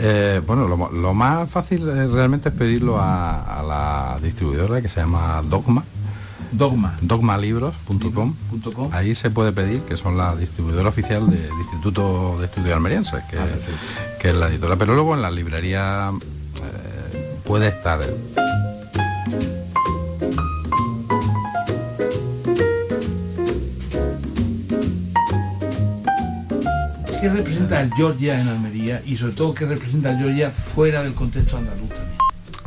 Eh, 0.00 0.42
bueno, 0.44 0.66
lo, 0.66 0.90
lo 0.90 1.14
más 1.14 1.48
fácil 1.48 1.88
eh, 1.88 2.08
realmente 2.08 2.48
es 2.48 2.54
pedirlo 2.54 2.98
a, 2.98 3.60
a 3.60 3.62
la 3.62 4.18
distribuidora 4.20 4.82
que 4.82 4.88
se 4.88 5.00
llama 5.00 5.40
Dogma. 5.48 5.84
Dogma. 6.50 6.98
Dogmalibros.com. 7.00 8.34
Ahí 8.92 9.14
se 9.14 9.30
puede 9.30 9.52
pedir, 9.52 9.82
que 9.82 9.96
son 9.96 10.16
la 10.16 10.34
distribuidora 10.34 10.88
oficial 10.88 11.30
del 11.30 11.50
Instituto 11.60 12.38
de 12.38 12.46
Estudios 12.46 12.74
Almerienses, 12.74 13.22
que, 13.30 13.38
que 14.20 14.30
es 14.30 14.36
la 14.36 14.48
editora. 14.48 14.76
Pero 14.76 14.94
luego 14.94 15.14
en 15.14 15.22
la 15.22 15.30
librería 15.30 16.10
eh, 16.10 17.40
puede 17.44 17.68
estar. 17.68 18.00
¿Qué 27.24 27.30
representa 27.30 27.80
el 27.80 27.90
Georgia 27.94 28.38
en 28.38 28.48
Almería 28.48 29.00
y 29.02 29.16
sobre 29.16 29.32
todo 29.32 29.54
qué 29.54 29.64
representa 29.64 30.10
el 30.10 30.18
Georgia 30.18 30.50
fuera 30.50 31.02
del 31.02 31.14
contexto 31.14 31.56
andaluz 31.56 31.88
también? 31.88 32.18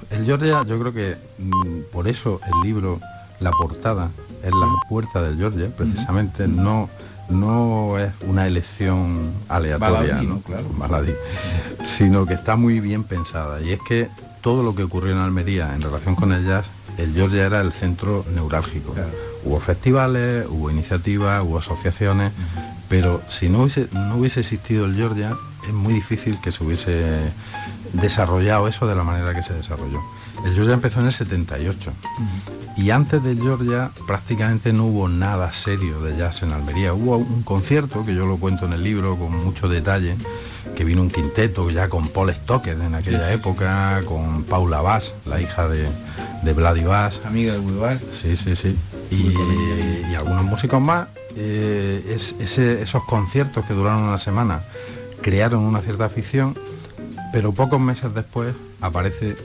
El 0.10 0.26
Georgia, 0.26 0.64
yo 0.66 0.80
creo 0.80 0.92
que 0.92 1.16
mm, 1.38 1.92
por 1.92 2.08
eso 2.08 2.42
el 2.44 2.68
libro, 2.68 3.00
la 3.40 3.52
portada, 3.52 4.10
es 4.42 4.50
la 4.50 4.68
puerta 4.90 5.22
del 5.22 5.38
Georgia, 5.38 5.70
precisamente, 5.78 6.48
no, 6.48 6.90
no 7.30 8.00
es 8.00 8.12
una 8.28 8.48
elección 8.48 9.32
aleatoria, 9.48 10.16
Baladí. 10.16 10.42
Claro. 10.44 10.66
Baladí, 10.76 11.14
sino 11.84 12.26
que 12.26 12.34
está 12.34 12.56
muy 12.56 12.80
bien 12.80 13.04
pensada. 13.04 13.62
Y 13.62 13.74
es 13.74 13.80
que 13.88 14.10
todo 14.42 14.64
lo 14.64 14.74
que 14.74 14.82
ocurrió 14.82 15.12
en 15.12 15.20
Almería 15.20 15.76
en 15.76 15.84
relación 15.84 16.16
con 16.16 16.32
el 16.32 16.44
jazz, 16.44 16.66
el 16.98 17.14
Georgia 17.14 17.46
era 17.46 17.62
el 17.62 17.74
centro 17.74 18.26
neurálgico. 18.34 18.96
Hubo 19.44 19.60
festivales, 19.60 20.48
hubo 20.50 20.72
iniciativas, 20.72 21.44
hubo 21.44 21.60
asociaciones, 21.60 22.32
pero 22.90 23.22
si 23.28 23.50
no 23.50 23.60
hubiese, 23.60 23.88
no 23.94 24.18
hubiese 24.18 24.40
existido 24.40 24.86
el 24.86 24.96
Georgia, 24.96 25.36
es 25.68 25.74
muy 25.74 25.94
difícil 25.94 26.40
que 26.42 26.52
se 26.52 26.64
hubiese 26.64 27.32
desarrollado 27.94 28.68
eso 28.68 28.88
de 28.88 28.96
la 28.96 29.04
manera 29.04 29.34
que 29.34 29.44
se 29.44 29.54
desarrolló. 29.54 30.02
El 30.46 30.54
Georgia 30.54 30.74
empezó 30.74 31.00
en 31.00 31.08
el 31.08 31.14
78 31.14 31.94
y 32.78 32.92
antes 32.92 33.24
del 33.24 33.42
Georgia 33.42 33.92
prácticamente 34.06 34.72
no 34.72 34.86
hubo 34.86 35.10
nada 35.10 35.52
serio 35.52 36.00
de 36.02 36.16
jazz 36.16 36.44
en 36.44 36.52
Almería. 36.52 36.94
Hubo 36.94 37.18
un 37.18 37.42
concierto, 37.44 38.06
que 38.06 38.14
yo 38.14 38.26
lo 38.26 38.38
cuento 38.38 38.66
en 38.66 38.74
el 38.74 38.84
libro 38.84 39.18
con 39.18 39.32
mucho 39.44 39.68
detalle, 39.68 40.16
que 40.76 40.84
vino 40.84 41.02
un 41.02 41.10
quinteto 41.10 41.70
ya 41.72 41.90
con 41.90 42.08
Paul 42.10 42.34
Stoker 42.34 42.80
en 42.80 42.94
aquella 42.94 43.34
época, 43.34 44.02
con 44.06 44.44
Paula 44.44 44.82
Bass, 44.82 45.16
la 45.26 45.42
hija 45.42 45.68
de, 45.68 45.88
de 46.44 46.54
Vladi 46.54 46.84
Bass. 46.84 47.22
Amiga 47.26 47.54
del 47.54 47.62
Boulevard. 47.62 47.98
Sí, 48.12 48.38
sí, 48.38 48.56
sí. 48.56 48.78
Y, 49.12 49.34
y 50.12 50.16
algunos 50.16 50.44
músicos 50.46 50.82
más. 50.82 51.08
Eh, 51.36 52.04
es- 52.16 52.36
ese- 52.40 52.82
esos 52.82 53.04
conciertos 53.06 53.64
que 53.66 53.74
duraron 53.74 54.04
una 54.04 54.18
semana 54.18 54.64
crearon 55.22 55.62
una 55.64 55.82
cierta 55.82 56.06
afición, 56.06 56.58
pero 57.32 57.52
pocos 57.52 57.80
meses 57.80 58.14
después 58.14 58.54
aparece 58.82 59.36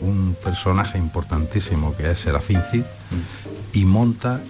un 0.00 0.36
personaje 0.42 0.98
importantísimo 0.98 1.94
que 1.96 2.10
es 2.10 2.18
Serafín 2.20 2.60
Cid 2.70 2.84
y 3.72 3.84
monta 3.84 4.40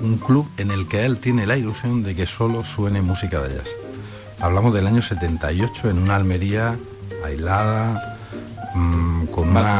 un 0.00 0.18
club 0.18 0.48
en 0.58 0.70
el 0.70 0.88
que 0.88 1.04
él 1.04 1.18
tiene 1.18 1.46
la 1.46 1.56
ilusión 1.56 2.02
de 2.02 2.14
que 2.14 2.26
solo 2.26 2.64
suene 2.64 3.00
música 3.02 3.40
de 3.40 3.54
jazz. 3.56 3.70
Hablamos 4.40 4.72
del 4.74 4.86
año 4.86 5.02
78 5.02 5.90
en 5.90 5.98
una 5.98 6.16
Almería 6.16 6.76
aislada, 7.24 8.18
mm, 8.74 9.09
con 9.30 9.52
Mal 9.52 9.62
una 9.62 9.72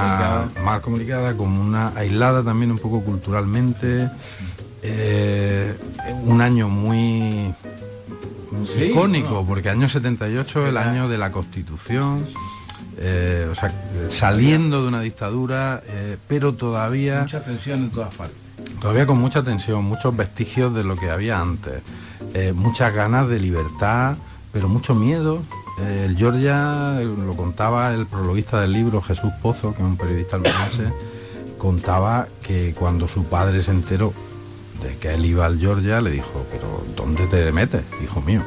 comunicada. 0.48 0.64
mal 0.64 0.80
comunicada, 0.80 1.36
con 1.36 1.48
una 1.52 1.88
aislada 1.96 2.42
también 2.42 2.70
un 2.70 2.78
poco 2.78 3.02
culturalmente, 3.02 4.08
eh, 4.82 5.74
un 6.24 6.40
año 6.40 6.68
muy 6.68 7.54
Sí, 8.76 8.84
icónico, 8.86 9.28
bueno. 9.30 9.46
porque 9.46 9.70
año 9.70 9.88
78 9.88 10.66
el 10.66 10.76
año 10.76 11.08
de 11.08 11.18
la 11.18 11.30
Constitución, 11.32 12.26
eh, 12.98 13.48
o 13.50 13.54
sea, 13.54 13.72
saliendo 14.08 14.82
de 14.82 14.88
una 14.88 15.00
dictadura, 15.00 15.82
eh, 15.86 16.16
pero 16.28 16.54
todavía 16.54 17.22
Mucha 17.22 17.42
tensión 17.44 17.80
en 17.84 17.90
todas 17.90 18.14
partes. 18.14 18.36
todavía 18.80 19.06
con 19.06 19.18
mucha 19.18 19.42
tensión, 19.42 19.84
muchos 19.84 20.14
vestigios 20.16 20.74
de 20.74 20.84
lo 20.84 20.96
que 20.96 21.10
había 21.10 21.40
antes, 21.40 21.80
eh, 22.34 22.52
muchas 22.54 22.92
ganas 22.92 23.28
de 23.28 23.38
libertad, 23.38 24.16
pero 24.52 24.68
mucho 24.68 24.94
miedo. 24.94 25.42
El 25.88 26.16
Georgia, 26.16 27.00
lo 27.00 27.34
contaba 27.36 27.94
el 27.94 28.06
prologuista 28.06 28.60
del 28.60 28.72
libro, 28.72 29.00
Jesús 29.00 29.30
Pozo, 29.42 29.74
que 29.74 29.82
es 29.82 29.88
un 29.88 29.96
periodista 29.96 30.36
almeriense, 30.36 30.92
contaba 31.58 32.28
que 32.42 32.74
cuando 32.78 33.08
su 33.08 33.24
padre 33.24 33.62
se 33.62 33.70
enteró 33.70 34.12
de 34.82 34.96
que 34.96 35.14
él 35.14 35.26
iba 35.26 35.46
al 35.46 35.58
Georgia, 35.58 36.00
le 36.00 36.10
dijo, 36.10 36.46
pero 36.50 36.84
¿dónde 36.96 37.26
te 37.26 37.50
metes, 37.52 37.82
hijo 38.02 38.20
mío? 38.22 38.42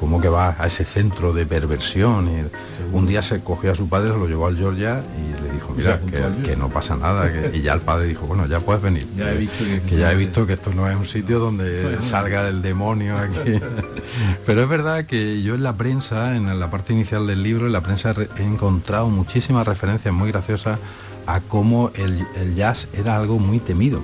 ¿Cómo 0.00 0.20
que 0.20 0.28
vas 0.28 0.60
a 0.60 0.66
ese 0.66 0.84
centro 0.84 1.32
de 1.32 1.46
perversión? 1.46 2.28
Y 2.28 2.94
un 2.94 3.06
día 3.06 3.22
se 3.22 3.42
cogió 3.42 3.72
a 3.72 3.74
su 3.74 3.88
padre, 3.88 4.12
se 4.12 4.18
lo 4.18 4.26
llevó 4.26 4.46
al 4.46 4.56
Georgia 4.56 5.02
y 5.18 5.42
le 5.42 5.45
dijo, 5.74 5.98
mira, 6.06 6.30
que, 6.44 6.56
no 6.56 6.68
pasa 6.68 6.96
nada. 6.96 7.30
que- 7.32 7.56
y 7.56 7.62
ya 7.62 7.72
el 7.74 7.80
padre 7.80 8.06
dijo, 8.08 8.26
bueno, 8.26 8.46
ya 8.46 8.60
puedes 8.60 8.82
venir. 8.82 9.06
Ya 9.16 9.32
he 9.32 9.36
visto 9.36 9.64
que- 9.64 9.80
que 9.82 9.96
ya 9.96 10.12
he 10.12 10.14
visto 10.16 10.46
que 10.46 10.52
esto 10.54 10.72
no 10.74 10.88
es 10.88 10.96
un 10.96 11.06
sitio 11.06 11.38
donde 11.38 12.00
salga 12.00 12.48
el 12.48 12.62
demonio 12.62 13.16
aquí. 13.18 13.60
Pero 14.46 14.62
es 14.62 14.68
verdad 14.68 15.04
que 15.06 15.42
yo 15.42 15.54
en 15.54 15.62
la 15.62 15.76
prensa, 15.76 16.36
en 16.36 16.58
la 16.60 16.70
parte 16.70 16.92
inicial 16.92 17.26
del 17.26 17.42
libro, 17.42 17.66
en 17.66 17.72
la 17.72 17.80
prensa 17.82 18.12
re- 18.12 18.28
he 18.38 18.42
encontrado 18.42 19.08
muchísimas 19.08 19.66
referencias 19.66 20.12
muy 20.14 20.30
graciosas 20.30 20.78
a 21.26 21.40
cómo 21.40 21.90
el, 21.94 22.24
el 22.36 22.54
jazz 22.54 22.86
era 22.94 23.16
algo 23.16 23.38
muy 23.38 23.58
temido. 23.58 24.00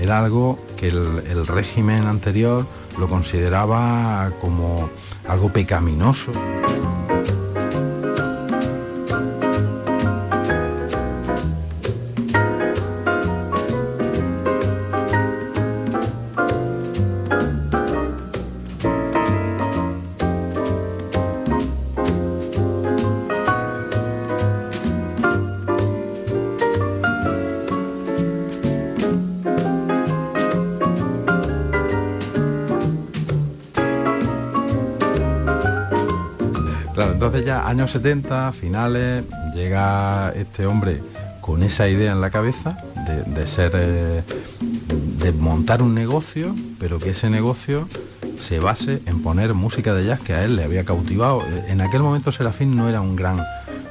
Era 0.00 0.20
algo 0.24 0.58
que 0.76 0.88
el, 0.88 1.22
el 1.28 1.46
régimen 1.46 2.06
anterior 2.06 2.64
lo 2.98 3.08
consideraba 3.08 4.30
como 4.40 4.88
algo 5.28 5.52
pecaminoso. 5.52 6.32
Años 37.68 37.90
70, 37.90 38.52
finales, 38.52 39.24
llega 39.54 40.32
este 40.34 40.64
hombre 40.64 41.02
con 41.42 41.62
esa 41.62 41.86
idea 41.86 42.12
en 42.12 42.20
la 42.22 42.30
cabeza 42.30 42.78
de, 43.26 43.46
ser, 43.46 43.72
eh, 43.74 44.22
de 45.18 45.32
montar 45.32 45.82
un 45.82 45.94
negocio, 45.94 46.54
pero 46.78 46.98
que 46.98 47.10
ese 47.10 47.28
negocio 47.28 47.86
se 48.38 48.58
base 48.58 49.02
en 49.04 49.22
poner 49.22 49.52
música 49.52 49.94
de 49.94 50.06
jazz 50.06 50.20
que 50.20 50.32
a 50.32 50.44
él 50.44 50.56
le 50.56 50.64
había 50.64 50.84
cautivado. 50.84 51.42
Eh, 51.42 51.66
En 51.68 51.82
aquel 51.82 52.00
momento 52.00 52.32
Serafín 52.32 52.74
no 52.74 52.88
era 52.88 53.02
un 53.02 53.16
gran 53.16 53.44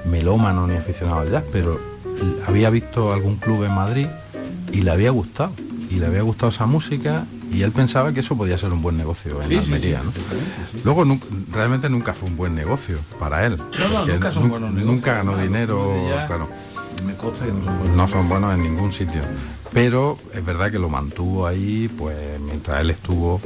melómano 0.06 0.66
ni 0.66 0.76
aficionado 0.76 1.20
al 1.20 1.32
jazz, 1.32 1.44
pero 1.52 1.80
había 2.48 2.72
visto 2.72 3.14
algún 3.14 3.36
club 3.36 3.64
en 3.64 3.74
Madrid 3.76 4.08
y 4.72 4.82
le 4.82 4.90
había 4.90 5.12
gustado. 5.12 5.52
Y 5.92 6.00
le 6.00 6.08
había 6.08 6.22
gustado 6.24 6.50
esa 6.50 6.66
música 6.66 7.26
y 7.52 7.62
él 7.64 7.72
pensaba 7.72 8.12
que 8.14 8.20
eso 8.22 8.36
podía 8.38 8.58
ser 8.58 8.72
un 8.72 8.82
buen 8.82 8.98
negocio 8.98 9.42
en 9.42 9.50
Sí, 9.50 9.56
Almería. 9.58 10.02
sí, 10.02 10.22
¿no? 10.76 10.82
Luego 10.84 11.20
realmente 11.52 11.90
nunca 11.90 12.14
fue 12.14 12.30
un 12.30 12.38
buen 12.38 12.56
negocio 12.56 12.98
para 13.20 13.46
él. 13.46 13.58
No, 13.58 13.90
no, 13.90 14.06
nunca 14.06 14.32
son 14.32 14.50
buenos 14.50 14.72
negocios, 14.72 14.94
Nunca 14.96 15.14
ganó 15.16 15.38
dinero, 15.38 15.94
claro. 16.28 16.50
Me 17.06 17.14
consta 17.16 17.46
que 17.46 17.52
no 17.52 17.64
son 17.64 17.78
buenos. 17.80 17.96
No 17.98 18.08
son 18.08 18.30
buenos 18.30 18.54
en 18.56 18.62
ningún 18.62 18.92
sitio. 18.92 19.22
Pero 19.74 20.18
es 20.34 20.44
verdad 20.44 20.72
que 20.72 20.80
lo 20.80 20.90
mantuvo 20.90 21.46
ahí, 21.46 21.90
pues 21.98 22.16
mientras 22.40 22.82
él 22.82 22.90
estuvo, 22.90 23.40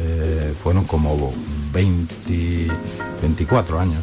eh, 0.00 0.54
fueron 0.60 0.84
como 0.84 1.32
20, 1.72 2.66
24 3.22 3.78
años. 3.80 4.02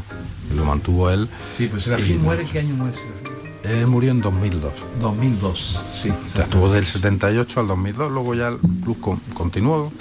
Lo 0.56 0.66
mantuvo 0.66 1.10
él. 1.10 1.28
Sí, 1.58 1.68
pues 1.68 1.84
Serafín 1.84 2.22
muere, 2.22 2.46
¿qué 2.46 2.60
año 2.60 2.76
muere 2.76 2.96
Serafín? 2.96 3.23
Él 3.64 3.88
murió 3.88 4.12
en 4.12 4.22
2002. 4.22 4.74
2002, 5.02 5.80
sí. 5.94 6.10
O 6.10 6.36
sea, 6.36 6.44
estuvo 6.44 6.70
del 6.70 6.86
78 6.86 7.60
al 7.62 7.68
2002, 7.68 8.12
luego 8.12 8.36
ya 8.36 8.50
el 8.50 8.58
club 8.84 9.00
con- 9.00 9.20
continuó. 9.34 9.92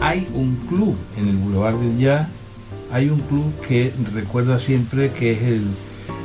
Hay 0.00 0.26
un 0.34 0.56
club 0.68 0.96
en 1.16 1.28
el 1.28 1.36
Boulevard 1.36 1.76
del 1.76 1.98
Jazz, 1.98 2.28
hay 2.92 3.08
un 3.08 3.20
club 3.20 3.52
que 3.66 3.92
recuerda 4.12 4.58
siempre 4.58 5.10
que 5.10 5.32
es 5.32 5.42
el, 5.42 5.62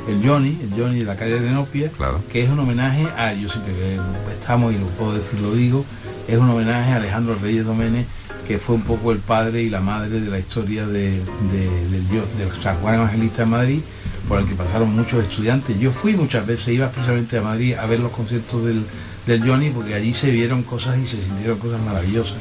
el 0.08 0.26
Johnny, 0.26 0.58
el 0.62 0.80
Johnny 0.80 0.98
de 1.00 1.04
la 1.04 1.16
calle 1.16 1.38
de 1.40 1.50
Nopia, 1.50 1.90
que 2.32 2.42
es 2.44 2.50
un 2.50 2.58
homenaje 2.58 3.06
a, 3.16 3.32
yo 3.34 3.48
siempre 3.48 3.72
que 3.74 3.98
estamos 4.32 4.72
y 4.74 4.78
lo 4.78 4.86
puedo 4.86 5.12
decir, 5.14 5.38
lo 5.40 5.54
digo, 5.54 5.84
es 6.26 6.36
un 6.38 6.48
homenaje 6.48 6.92
a 6.92 6.96
Alejandro 6.96 7.36
Reyes 7.40 7.64
Doménez, 7.66 8.06
que 8.46 8.58
fue 8.58 8.76
un 8.76 8.82
poco 8.82 9.12
el 9.12 9.18
padre 9.18 9.62
y 9.62 9.68
la 9.68 9.80
madre 9.80 10.20
de 10.20 10.30
la 10.30 10.38
historia 10.38 10.86
de, 10.86 11.10
de- 11.10 11.88
del 11.90 12.08
del 12.08 12.62
San 12.62 12.76
Juan 12.78 12.94
Evangelista 12.94 13.42
en 13.42 13.50
Madrid, 13.50 13.80
por 14.26 14.40
el 14.40 14.46
que 14.46 14.54
pasaron 14.54 14.94
muchos 14.94 15.22
estudiantes. 15.24 15.78
Yo 15.78 15.90
fui 15.92 16.14
muchas 16.14 16.46
veces, 16.46 16.68
iba 16.68 16.88
precisamente 16.88 17.38
a 17.38 17.42
Madrid 17.42 17.74
a 17.74 17.84
ver 17.86 18.00
los 18.00 18.10
conciertos 18.12 18.64
del, 18.64 18.84
del 19.26 19.46
Johnny, 19.46 19.70
porque 19.70 19.94
allí 19.94 20.14
se 20.14 20.30
vieron 20.30 20.62
cosas 20.62 20.96
y 20.98 21.06
se 21.06 21.22
sintieron 21.22 21.58
cosas 21.58 21.80
maravillosas. 21.82 22.36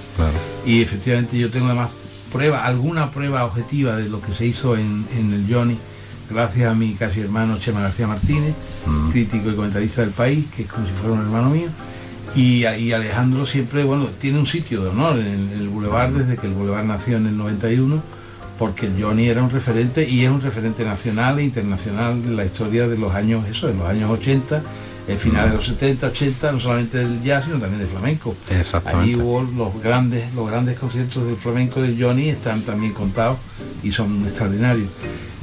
Y 0.66 0.82
efectivamente 0.82 1.38
yo 1.38 1.50
tengo 1.50 1.66
además 1.68 1.90
prueba, 2.32 2.66
alguna 2.66 3.12
prueba 3.12 3.44
objetiva 3.46 3.96
de 3.98 4.08
lo 4.10 4.22
que 4.22 4.34
se 4.34 4.46
hizo 4.46 4.78
en, 4.78 5.06
en 5.18 5.34
el 5.34 5.46
Johnny, 5.54 5.78
gracias 6.30 6.72
a 6.72 6.76
mi 6.76 6.94
casi 6.94 7.22
hermano 7.22 7.58
Chema 7.60 7.82
García 7.82 8.08
Martínez, 8.08 8.54
crítico 9.12 9.50
y 9.50 9.56
comentarista 9.56 10.02
del 10.02 10.12
país, 10.12 10.46
que 10.56 10.64
es 10.64 10.68
como 10.68 10.86
si 10.86 10.94
fuera 10.94 11.14
un 11.14 11.22
hermano 11.22 11.50
mío. 11.50 11.68
Y, 12.36 12.66
y 12.66 12.92
Alejandro 12.94 13.46
siempre, 13.46 13.84
bueno, 13.84 14.08
tiene 14.20 14.40
un 14.40 14.46
sitio 14.46 14.84
de 14.84 14.90
honor 14.90 15.20
en 15.20 15.50
el, 15.58 15.70
Boulevard 15.70 16.12
desde 16.12 16.38
que 16.38 16.48
el 16.48 16.54
Boulevard 16.54 16.86
nació 16.86 17.18
en 17.18 17.28
el 17.28 17.38
91, 17.38 18.02
porque 18.60 18.88
el 18.88 19.02
Johnny 19.02 19.28
era 19.28 19.44
un 19.44 19.50
referente 19.50 20.08
y 20.08 20.26
es 20.26 20.30
un 20.30 20.42
referente 20.42 20.84
nacional 20.84 21.40
e 21.40 21.44
internacional 21.44 22.22
de 22.24 22.32
la 22.32 22.46
historia 22.46 22.88
de 22.88 22.98
los 22.98 23.14
años, 23.14 23.48
eso, 23.48 23.68
de 23.68 23.74
los 23.74 23.88
años 23.88 24.10
80, 24.12 24.62
el 25.08 25.18
finales 25.18 25.52
de 25.52 25.58
los 25.58 25.66
70, 25.68 26.08
80, 26.08 26.52
no 26.52 26.60
solamente 26.60 26.98
del 26.98 27.24
jazz, 27.24 27.46
sino 27.46 27.60
también 27.60 27.80
del 27.80 27.88
flamenco. 27.88 28.36
Exactamente. 28.50 29.04
Allí 29.04 29.16
hubo 29.16 29.42
los 29.42 29.82
grandes, 29.82 30.34
los 30.34 30.50
grandes 30.50 30.78
conciertos 30.78 31.26
del 31.26 31.38
flamenco 31.38 31.82
del 31.82 32.02
Johnny 32.02 32.30
están 32.30 32.62
también 32.62 32.94
contados 32.94 33.38
y 33.84 33.92
son 33.92 34.26
extraordinarios. 34.26 34.90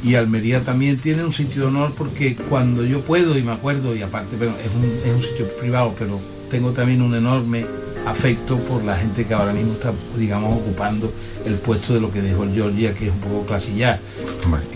Y 0.05 0.17
Almería 0.17 0.61
también 0.63 0.99
tiene 0.99 1.25
un 1.25 1.33
sitio 1.33 1.63
de 1.63 1.69
honor 1.69 1.93
porque 1.97 2.37
cuando 2.37 2.85
yo 2.85 3.01
puedo 3.01 3.39
y 3.39 3.43
me 3.43 3.53
acuerdo, 3.53 3.97
y 3.97 4.03
aparte 4.03 4.37
pero 4.39 4.51
es, 4.51 4.75
un, 4.77 4.85
es 4.85 5.17
un 5.17 5.23
sitio 5.23 5.47
privado, 5.59 5.95
pero 5.99 6.21
tengo 6.51 6.73
también 6.73 7.01
un 7.01 7.15
enorme 7.15 7.65
afecto 8.07 8.59
por 8.59 8.85
la 8.85 8.97
gente 8.97 9.25
que 9.25 9.33
ahora 9.33 9.53
mismo 9.53 9.73
está, 9.73 9.93
digamos, 10.19 10.59
ocupando 10.59 11.11
el 11.47 11.55
puesto 11.55 11.95
de 11.95 12.01
lo 12.01 12.13
que 12.13 12.21
dejó 12.21 12.45
el 12.45 12.53
Georgia, 12.53 12.93
que 12.95 13.07
es 13.07 13.13
un 13.13 13.21
poco 13.21 13.47
clasilla, 13.47 13.99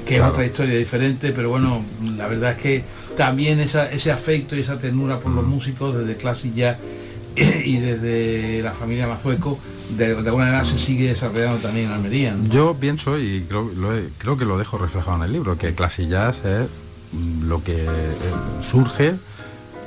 que 0.07 0.17
es 0.17 0.23
otra 0.23 0.47
historia 0.47 0.77
diferente, 0.77 1.33
pero 1.33 1.51
bueno, 1.51 1.83
la 2.17 2.27
verdad 2.27 2.53
es 2.53 2.59
que 2.59 2.85
también 3.17 3.61
esa, 3.61 3.91
ese 3.91 4.11
afecto 4.11 4.57
y 4.57 4.61
esa 4.61 4.79
ternura 4.79 5.21
por 5.21 5.33
los 5.33 5.47
músicos 5.47 5.97
desde 5.99 6.17
Classic 6.17 6.55
Jazz 6.55 6.79
y 7.65 7.77
desde 7.79 8.61
la 8.63 8.73
familia 8.73 9.07
Mazueco, 9.07 9.59
de, 9.97 10.09
de 10.09 10.29
alguna 10.29 10.45
manera 10.47 10.65
se 10.65 10.79
sigue 10.79 11.09
desarrollando 11.09 11.59
también 11.59 11.87
en 11.87 11.93
Almería. 11.93 12.35
¿no? 12.35 12.49
Yo 12.49 12.75
pienso, 12.75 13.19
y 13.19 13.45
creo, 13.49 13.71
lo 13.77 13.95
he- 13.97 14.09
creo 14.19 14.37
que 14.37 14.45
lo 14.45 14.59
dejo 14.59 14.79
reflejado 14.79 15.17
en 15.19 15.23
el 15.25 15.33
libro, 15.33 15.57
que 15.59 15.75
Classic 15.75 16.09
Jazz 16.09 16.45
es 16.45 16.67
mm, 17.13 17.49
lo 17.49 17.63
que 17.63 17.77
eh, 17.85 17.89
surge 18.61 19.15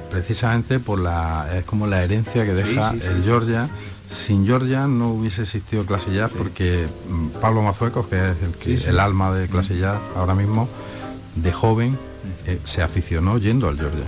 precisamente 0.10 0.80
por 0.80 1.00
la 1.00 1.48
es 1.58 1.64
como 1.66 1.88
la 1.88 2.04
herencia 2.04 2.46
que 2.46 2.54
deja 2.54 2.92
sí, 2.92 3.00
sí. 3.00 3.08
el 3.08 3.24
Georgia. 3.24 3.70
Sin 4.08 4.46
Georgia 4.46 4.88
no 4.88 5.14
hubiese 5.14 5.44
existido 5.44 5.86
Classic 5.86 6.12
Jazz 6.14 6.32
porque 6.38 6.86
mm, 7.10 7.28
Pablo 7.40 7.62
Mazuecos, 7.62 8.08
que 8.08 8.16
es 8.18 8.36
el, 8.44 8.52
que- 8.84 8.90
alma 9.00 9.34
de 9.34 9.48
Classic 9.48 9.78
Jazz 9.80 10.00
ahora 10.16 10.36
mismo, 10.36 10.68
de 11.36 11.54
joven 11.54 11.98
eh, 12.46 12.60
se 12.66 12.82
aficionó 12.82 13.38
yendo 13.38 13.70
al 13.70 13.78
Georgia. 13.78 14.04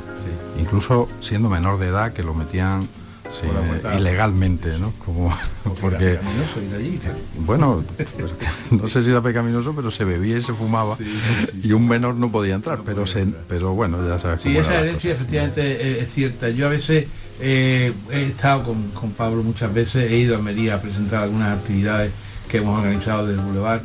Incluso 0.60 1.08
siendo 1.20 1.50
menor 1.50 1.80
de 1.80 1.88
edad 1.88 2.12
que 2.14 2.22
lo 2.22 2.34
metían 2.34 2.88
sí, 3.34 3.48
Por 3.82 3.94
ilegalmente, 4.00 4.78
¿no? 4.78 4.94
Como 5.04 5.36
porque 5.82 6.14
Era 6.14 6.22
pecaminoso 6.22 6.62
ir 6.62 6.76
allí, 6.76 7.00
bueno, 7.40 7.84
no 8.72 8.88
sé 8.88 9.04
si 9.04 9.10
era 9.10 9.22
pecaminoso, 9.22 9.76
pero 9.76 9.92
se 9.92 10.06
bebía 10.06 10.38
y 10.38 10.42
se 10.42 10.54
fumaba 10.54 10.98
y 11.62 11.72
un 11.74 11.88
menor 11.88 12.16
no 12.16 12.32
podía 12.32 12.56
entrar, 12.56 12.82
pero 12.86 13.06
se, 13.06 13.26
pero 13.48 13.74
bueno, 13.74 14.08
ya 14.08 14.20
sabes 14.20 14.42
Sí, 14.42 14.56
esa 14.58 14.80
herencia 14.80 15.14
efectivamente 15.14 16.00
es, 16.00 16.04
es 16.04 16.14
cierta. 16.14 16.50
Yo 16.50 16.68
a 16.68 16.70
veces 16.70 17.08
eh, 17.40 17.94
he 18.12 18.24
estado 18.24 18.64
con, 18.64 18.92
con 18.92 19.12
Pablo 19.12 19.44
muchas 19.44 19.74
veces, 19.74 20.12
he 20.12 20.18
ido 20.18 20.36
a 20.36 20.38
Almería 20.38 20.76
a 20.76 20.82
presentar 20.82 21.24
algunas 21.24 21.58
actividades 21.58 22.12
que 22.48 22.58
hemos 22.58 22.78
organizado 22.78 23.26
del 23.26 23.38
Boulevard. 23.38 23.82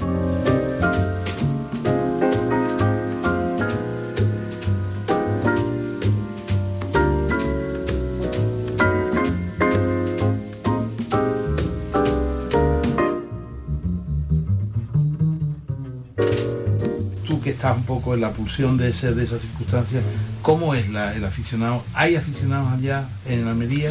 Que 17.74 17.78
un 17.80 17.84
poco 17.86 18.14
en 18.14 18.20
la 18.20 18.32
pulsión 18.32 18.76
de 18.76 18.92
ser 18.92 19.14
de 19.14 19.24
esas 19.24 19.40
circunstancias, 19.42 20.02
¿cómo 20.42 20.74
es 20.74 20.88
la- 20.90 21.14
el 21.14 21.24
aficionado? 21.24 21.82
¿Hay 21.94 22.16
aficionados 22.16 22.72
allá 22.72 23.04
en 23.26 23.46
Almería? 23.46 23.90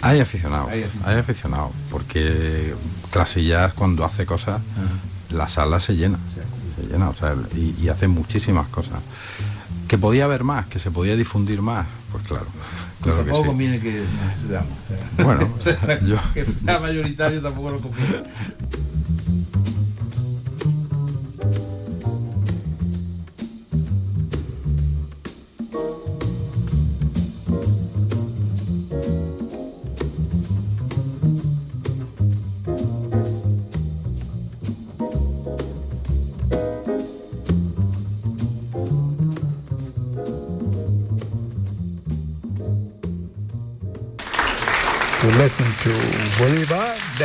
Hay 0.00 0.20
aficionados, 0.20 0.70
Hay 0.70 0.84
aficionados. 0.84 1.20
aficionados, 1.20 1.70
porque 1.90 2.74
Clasillas 3.10 3.72
cuando 3.72 4.04
hace 4.04 4.26
cosas, 4.26 4.60
la 5.30 5.48
sala 5.48 5.80
se 5.80 5.94
llena, 5.96 6.18
se 6.80 6.86
llena, 6.92 7.08
o 7.08 7.14
sea, 7.14 7.34
y, 7.56 7.74
y 7.82 7.88
hace 7.88 8.06
muchísimas 8.08 8.68
cosas. 8.68 9.00
Que 9.88 9.96
podía 9.98 10.24
haber 10.24 10.44
más, 10.44 10.66
que 10.66 10.78
se 10.78 10.90
podía 10.90 11.16
difundir 11.16 11.62
más, 11.62 11.86
pues 12.12 12.22
claro, 12.24 12.46
claro 13.02 13.18
que 13.18 13.24
tampoco 13.24 13.42
sí. 13.42 13.48
conviene 13.48 13.80
que 13.80 14.02
o 14.02 14.48
sea. 14.48 14.64
Bueno, 15.24 15.48
yo- 16.06 16.16
que 16.34 16.44
sea 16.44 16.78
mayoritario 16.78 17.40
tampoco 17.42 17.70
lo 17.70 17.80
conviene. 17.80 18.22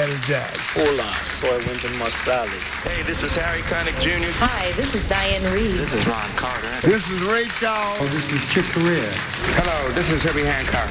Bolivar 0.04 0.08
del 0.08 0.22
Jazz. 0.28 0.58
Hola, 0.76 1.14
soy 1.24 1.58
Wynton 1.66 1.98
Marsalis. 1.98 2.86
Hey, 2.86 3.04
this 3.04 3.24
is 3.24 3.36
Harry 3.36 3.62
Connick 3.64 3.98
Jr. 4.00 4.32
Hi, 4.40 4.72
this 4.74 4.94
is 4.96 5.08
Diane 5.08 5.44
Reed. 5.54 5.72
This 5.72 5.94
is 5.94 6.06
Ron 6.08 6.30
Carter. 6.36 6.68
This 6.82 7.10
is 7.10 7.22
Ray 7.22 7.46
Charles. 7.60 7.98
Oh, 8.02 8.08
this 8.08 8.32
is 8.32 8.42
Chick 8.52 8.66
Corea. 8.74 9.12
Hello, 9.56 9.92
this 9.94 10.10
is 10.12 10.24
Herbie 10.24 10.44
Hancock. 10.44 10.90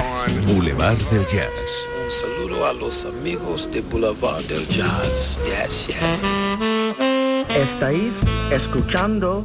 On 0.00 0.30
Boulevard 0.46 0.98
del 1.10 1.24
Jazz. 1.26 1.70
Un 2.04 2.10
saludo 2.10 2.66
a 2.66 2.72
los 2.72 3.04
amigos 3.04 3.70
de 3.70 3.80
Boulevard 3.80 4.44
del 4.46 4.66
Jazz. 4.68 5.38
Yes, 5.44 5.88
yes. 5.88 6.24
Estáis 7.48 8.22
escuchando 8.50 9.44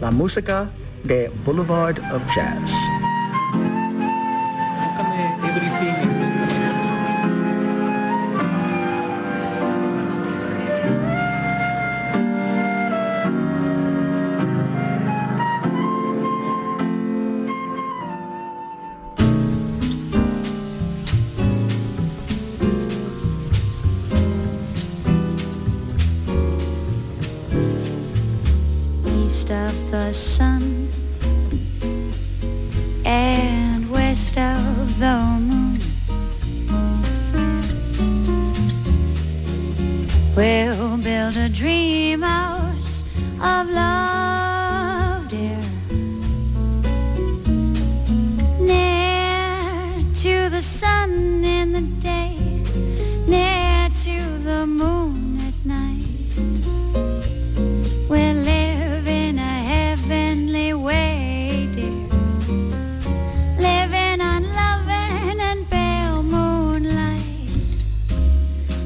la 0.00 0.10
música 0.10 0.68
de 1.04 1.30
Boulevard 1.44 1.98
of 2.12 2.22
Jazz. 2.34 2.72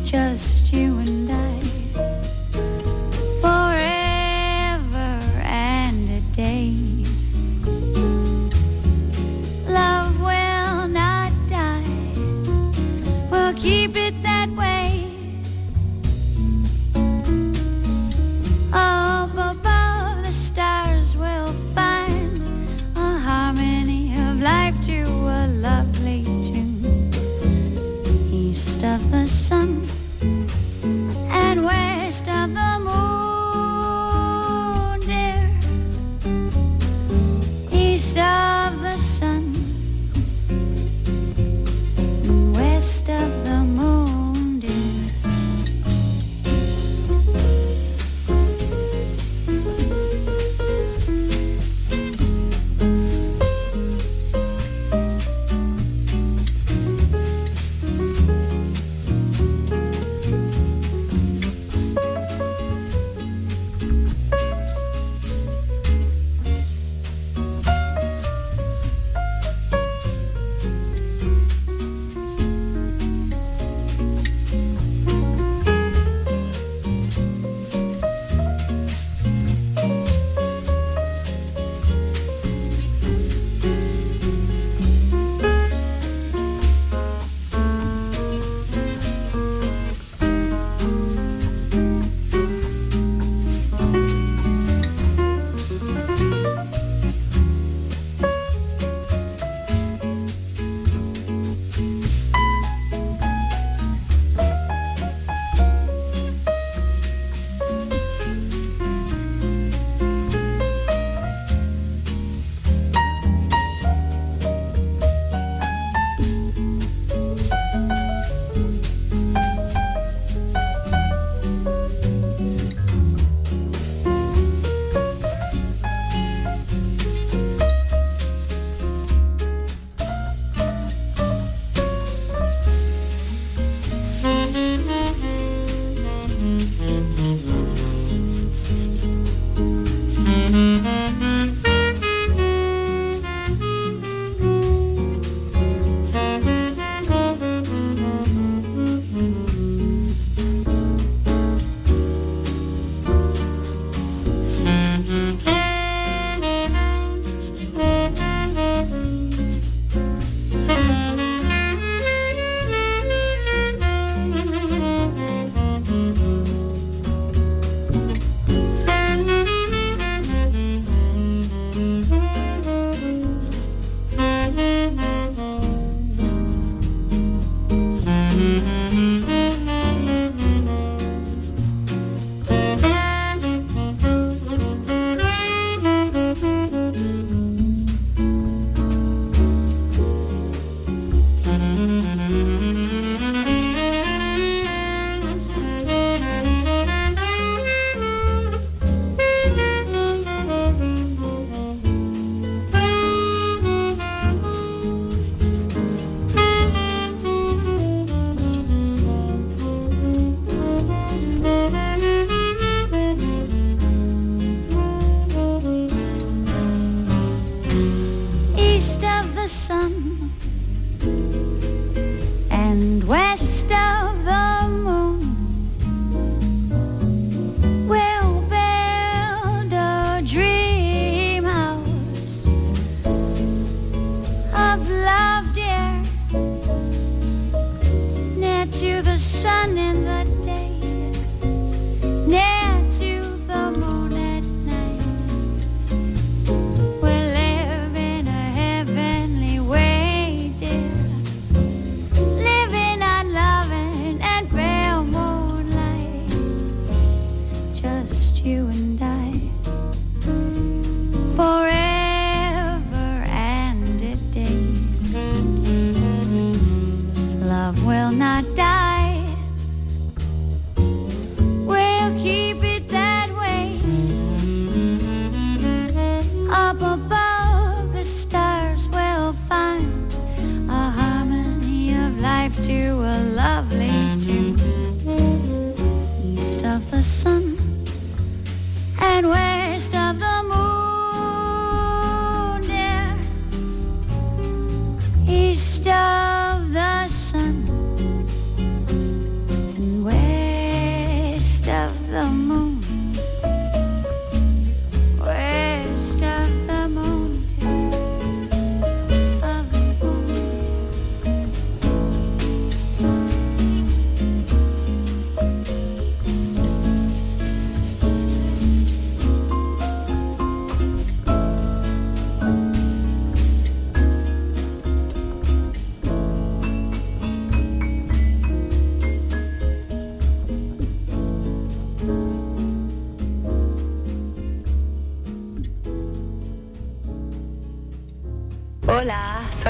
Just 0.09 0.73
you 0.73 0.98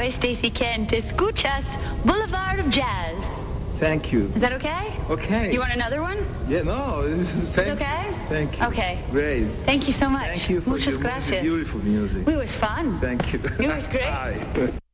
play 0.09 0.33
Stacy 0.33 0.51
Kent. 0.51 0.91
Escuchas 0.93 1.77
Boulevard 2.05 2.61
of 2.61 2.71
Jazz. 2.71 3.45
Thank 3.77 4.13
you. 4.13 4.31
Is 4.35 4.41
that 4.41 4.53
okay? 4.53 4.93
Okay. 5.11 5.53
You 5.53 5.61
want 5.61 5.73
another 5.73 6.01
one? 6.03 6.19
Yeah, 6.49 6.63
no. 6.63 7.03
It's, 7.03 7.31
thank, 7.55 7.69
it's 7.69 7.81
okay? 7.81 8.15
Thank 8.29 8.59
you. 8.59 8.67
Okay. 8.67 8.99
Great. 9.11 9.47
Thank 9.67 9.87
you 9.87 9.93
so 9.93 10.09
much. 10.09 10.27
Thank 10.27 10.51
you 10.51 10.61
for 10.61 10.71
Muchas 10.71 10.99
gracias. 10.99 11.43
Beautiful 11.43 11.81
music. 11.81 12.27
It 12.27 12.37
was 12.37 12.57
fun. 12.57 12.99
Thank 12.99 13.33
you. 13.33 13.41
It 13.59 13.69
was 13.69 13.87
great. 13.87 14.03
Bye. 14.55 14.73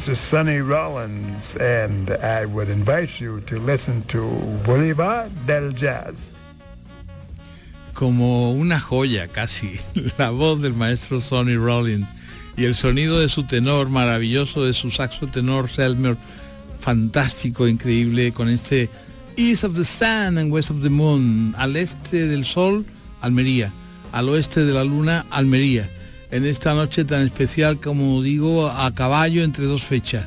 this 0.00 0.08
is 0.08 0.18
Sonny 0.18 0.60
Rollins, 0.60 1.56
and 1.56 2.10
I 2.10 2.46
would 2.46 2.70
invite 2.70 3.20
you 3.20 3.42
to 3.42 3.58
listen 3.58 4.02
to 4.04 4.22
Bolivar 4.64 5.28
del 5.44 5.72
Jazz. 5.72 6.14
Como 7.92 8.52
una 8.52 8.80
joya 8.80 9.28
casi, 9.28 9.78
la 10.18 10.30
voz 10.30 10.62
del 10.62 10.72
maestro 10.72 11.20
Sonny 11.20 11.56
Rollins. 11.56 12.06
Y 12.56 12.64
el 12.64 12.76
sonido 12.76 13.20
de 13.20 13.28
su 13.28 13.42
tenor 13.42 13.90
maravilloso, 13.90 14.64
de 14.64 14.72
su 14.72 14.90
saxo 14.90 15.26
tenor 15.26 15.68
Selmer, 15.68 16.16
fantástico, 16.78 17.68
increíble, 17.68 18.32
con 18.32 18.48
este 18.48 18.88
East 19.36 19.64
of 19.64 19.74
the 19.74 19.84
Sun 19.84 20.38
and 20.38 20.50
West 20.50 20.70
of 20.70 20.82
the 20.82 20.88
Moon, 20.88 21.54
al 21.58 21.76
este 21.76 22.26
del 22.26 22.46
sol, 22.46 22.86
Almería, 23.20 23.70
al 24.12 24.30
oeste 24.30 24.64
de 24.64 24.72
la 24.72 24.82
luna, 24.82 25.26
Almería 25.30 25.90
en 26.30 26.44
esta 26.44 26.74
noche 26.74 27.04
tan 27.04 27.24
especial, 27.24 27.80
como 27.80 28.22
digo, 28.22 28.68
a 28.68 28.94
caballo 28.94 29.42
entre 29.42 29.64
dos 29.64 29.82
fechas. 29.82 30.26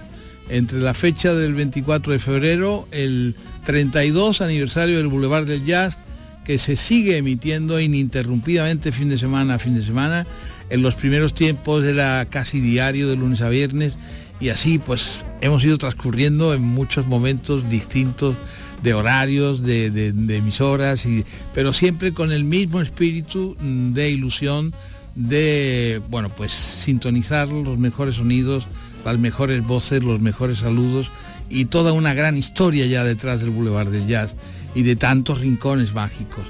Entre 0.49 0.79
la 0.79 0.93
fecha 0.93 1.33
del 1.33 1.53
24 1.53 2.13
de 2.13 2.19
febrero, 2.19 2.87
el 2.91 3.35
32 3.65 4.41
aniversario 4.41 4.97
del 4.97 5.07
Boulevard 5.07 5.45
del 5.45 5.65
Jazz, 5.65 5.97
que 6.43 6.57
se 6.57 6.75
sigue 6.75 7.17
emitiendo 7.17 7.79
ininterrumpidamente 7.79 8.91
fin 8.91 9.09
de 9.09 9.17
semana 9.17 9.55
a 9.55 9.59
fin 9.59 9.75
de 9.75 9.83
semana. 9.83 10.27
En 10.69 10.81
los 10.81 10.95
primeros 10.95 11.33
tiempos 11.33 11.85
era 11.85 12.25
casi 12.29 12.59
diario 12.59 13.07
de 13.07 13.15
lunes 13.15 13.41
a 13.41 13.49
viernes 13.49 13.93
y 14.39 14.49
así 14.49 14.79
pues 14.79 15.25
hemos 15.41 15.63
ido 15.63 15.77
transcurriendo 15.77 16.53
en 16.53 16.61
muchos 16.61 17.07
momentos 17.07 17.69
distintos 17.69 18.35
de 18.81 18.93
horarios, 18.93 19.63
de, 19.63 19.89
de, 19.89 20.35
emisoras, 20.35 21.05
y, 21.05 21.23
pero 21.53 21.71
siempre 21.71 22.13
con 22.13 22.33
el 22.33 22.43
mismo 22.43 22.81
espíritu 22.81 23.55
de 23.61 24.09
ilusión, 24.09 24.73
de, 25.15 26.01
bueno, 26.09 26.29
pues 26.29 26.51
sintonizar 26.51 27.47
los 27.49 27.77
mejores 27.77 28.15
sonidos, 28.15 28.65
las 29.05 29.17
mejores 29.17 29.63
voces, 29.63 30.03
los 30.03 30.19
mejores 30.21 30.59
saludos 30.59 31.09
y 31.49 31.65
toda 31.65 31.93
una 31.93 32.13
gran 32.13 32.37
historia 32.37 32.85
ya 32.85 33.03
detrás 33.03 33.41
del 33.41 33.51
Boulevard 33.51 33.89
del 33.89 34.07
Jazz 34.07 34.35
y 34.75 34.83
de 34.83 34.95
tantos 34.95 35.41
rincones 35.41 35.93
mágicos. 35.93 36.45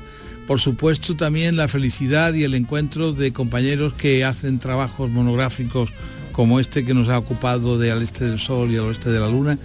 Por 0.48 0.60
supuesto 0.60 1.16
también 1.16 1.56
la 1.56 1.68
felicidad 1.68 2.34
y 2.34 2.44
el 2.44 2.54
encuentro 2.54 3.14
de 3.14 3.32
compañeros 3.32 3.94
que 3.94 4.26
hacen 4.26 4.60
trabajos 4.60 5.10
monográficos 5.10 5.92
como 6.34 6.60
este 6.60 6.84
que 6.84 6.94
nos 6.94 7.10
ha 7.10 7.18
ocupado 7.18 7.78
de 7.78 7.92
Al 7.92 8.02
Este 8.02 8.26
del 8.26 8.40
Sol 8.40 8.72
y 8.72 8.78
Al 8.78 8.86
Oeste 8.86 9.10
de 9.10 9.20
la 9.20 9.30
Luna, 9.30 9.58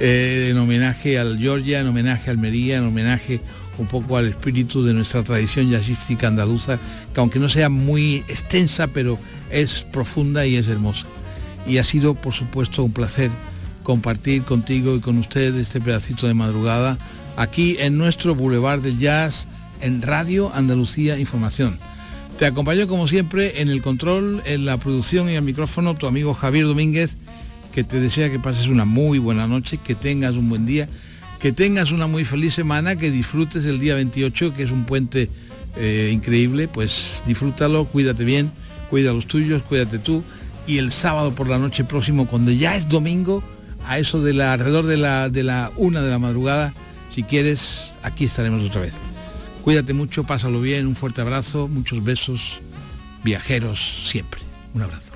eh, 0.00 0.48
en 0.50 0.58
homenaje 0.58 1.18
al 1.18 1.38
Georgia, 1.38 1.80
en 1.80 1.86
homenaje 1.86 2.28
a 2.28 2.32
Almería, 2.32 2.76
en 2.76 2.84
homenaje 2.84 3.40
un 3.78 3.86
poco 3.86 4.16
al 4.16 4.28
espíritu 4.28 4.84
de 4.84 4.94
nuestra 4.94 5.22
tradición 5.22 5.70
jazzística 5.70 6.28
andaluza, 6.28 6.78
que 7.12 7.20
aunque 7.20 7.38
no 7.38 7.48
sea 7.48 7.68
muy 7.68 8.24
extensa, 8.28 8.86
pero 8.88 9.18
es 9.50 9.86
profunda 9.92 10.46
y 10.46 10.56
es 10.56 10.68
hermosa. 10.68 11.06
Y 11.66 11.78
ha 11.78 11.84
sido, 11.84 12.14
por 12.14 12.32
supuesto, 12.32 12.84
un 12.84 12.92
placer 12.92 13.30
compartir 13.82 14.42
contigo 14.42 14.96
y 14.96 15.00
con 15.00 15.18
usted 15.18 15.54
este 15.54 15.80
pedacito 15.80 16.26
de 16.26 16.34
madrugada 16.34 16.98
aquí 17.36 17.76
en 17.78 17.96
nuestro 17.96 18.34
Boulevard 18.34 18.80
del 18.80 18.98
Jazz 18.98 19.46
en 19.80 20.02
Radio 20.02 20.50
Andalucía 20.54 21.18
Información. 21.18 21.78
Te 22.38 22.46
acompaño 22.46 22.86
como 22.88 23.06
siempre 23.06 23.62
en 23.62 23.68
el 23.68 23.82
control, 23.82 24.42
en 24.44 24.64
la 24.66 24.76
producción 24.78 25.30
y 25.30 25.34
el 25.34 25.42
micrófono 25.42 25.94
tu 25.94 26.06
amigo 26.06 26.34
Javier 26.34 26.66
Domínguez, 26.66 27.16
que 27.72 27.84
te 27.84 28.00
desea 28.00 28.30
que 28.30 28.38
pases 28.38 28.68
una 28.68 28.84
muy 28.84 29.18
buena 29.18 29.46
noche, 29.46 29.78
que 29.78 29.94
tengas 29.94 30.34
un 30.34 30.48
buen 30.48 30.66
día 30.66 30.88
que 31.38 31.52
tengas 31.52 31.92
una 31.92 32.06
muy 32.06 32.24
feliz 32.24 32.54
semana, 32.54 32.96
que 32.96 33.10
disfrutes 33.10 33.64
el 33.64 33.78
día 33.78 33.94
28, 33.94 34.54
que 34.54 34.62
es 34.62 34.70
un 34.70 34.84
puente 34.84 35.28
eh, 35.76 36.10
increíble, 36.12 36.68
pues 36.68 37.22
disfrútalo, 37.26 37.84
cuídate 37.86 38.24
bien, 38.24 38.50
cuida 38.90 39.12
los 39.12 39.26
tuyos, 39.26 39.62
cuídate 39.62 39.98
tú. 39.98 40.22
Y 40.66 40.78
el 40.78 40.90
sábado 40.90 41.34
por 41.34 41.48
la 41.48 41.58
noche 41.58 41.84
próximo, 41.84 42.26
cuando 42.26 42.50
ya 42.50 42.76
es 42.76 42.88
domingo, 42.88 43.44
a 43.86 43.98
eso 43.98 44.20
de 44.20 44.32
la, 44.32 44.52
alrededor 44.52 44.86
de 44.86 44.96
la, 44.96 45.28
de 45.28 45.42
la 45.42 45.70
una 45.76 46.02
de 46.02 46.10
la 46.10 46.18
madrugada, 46.18 46.74
si 47.10 47.22
quieres, 47.22 47.92
aquí 48.02 48.24
estaremos 48.24 48.64
otra 48.64 48.80
vez. 48.80 48.94
Cuídate 49.62 49.94
mucho, 49.94 50.24
pásalo 50.24 50.60
bien, 50.60 50.86
un 50.86 50.96
fuerte 50.96 51.20
abrazo, 51.20 51.68
muchos 51.68 52.02
besos, 52.02 52.60
viajeros 53.22 54.08
siempre. 54.08 54.40
Un 54.74 54.82
abrazo. 54.82 55.15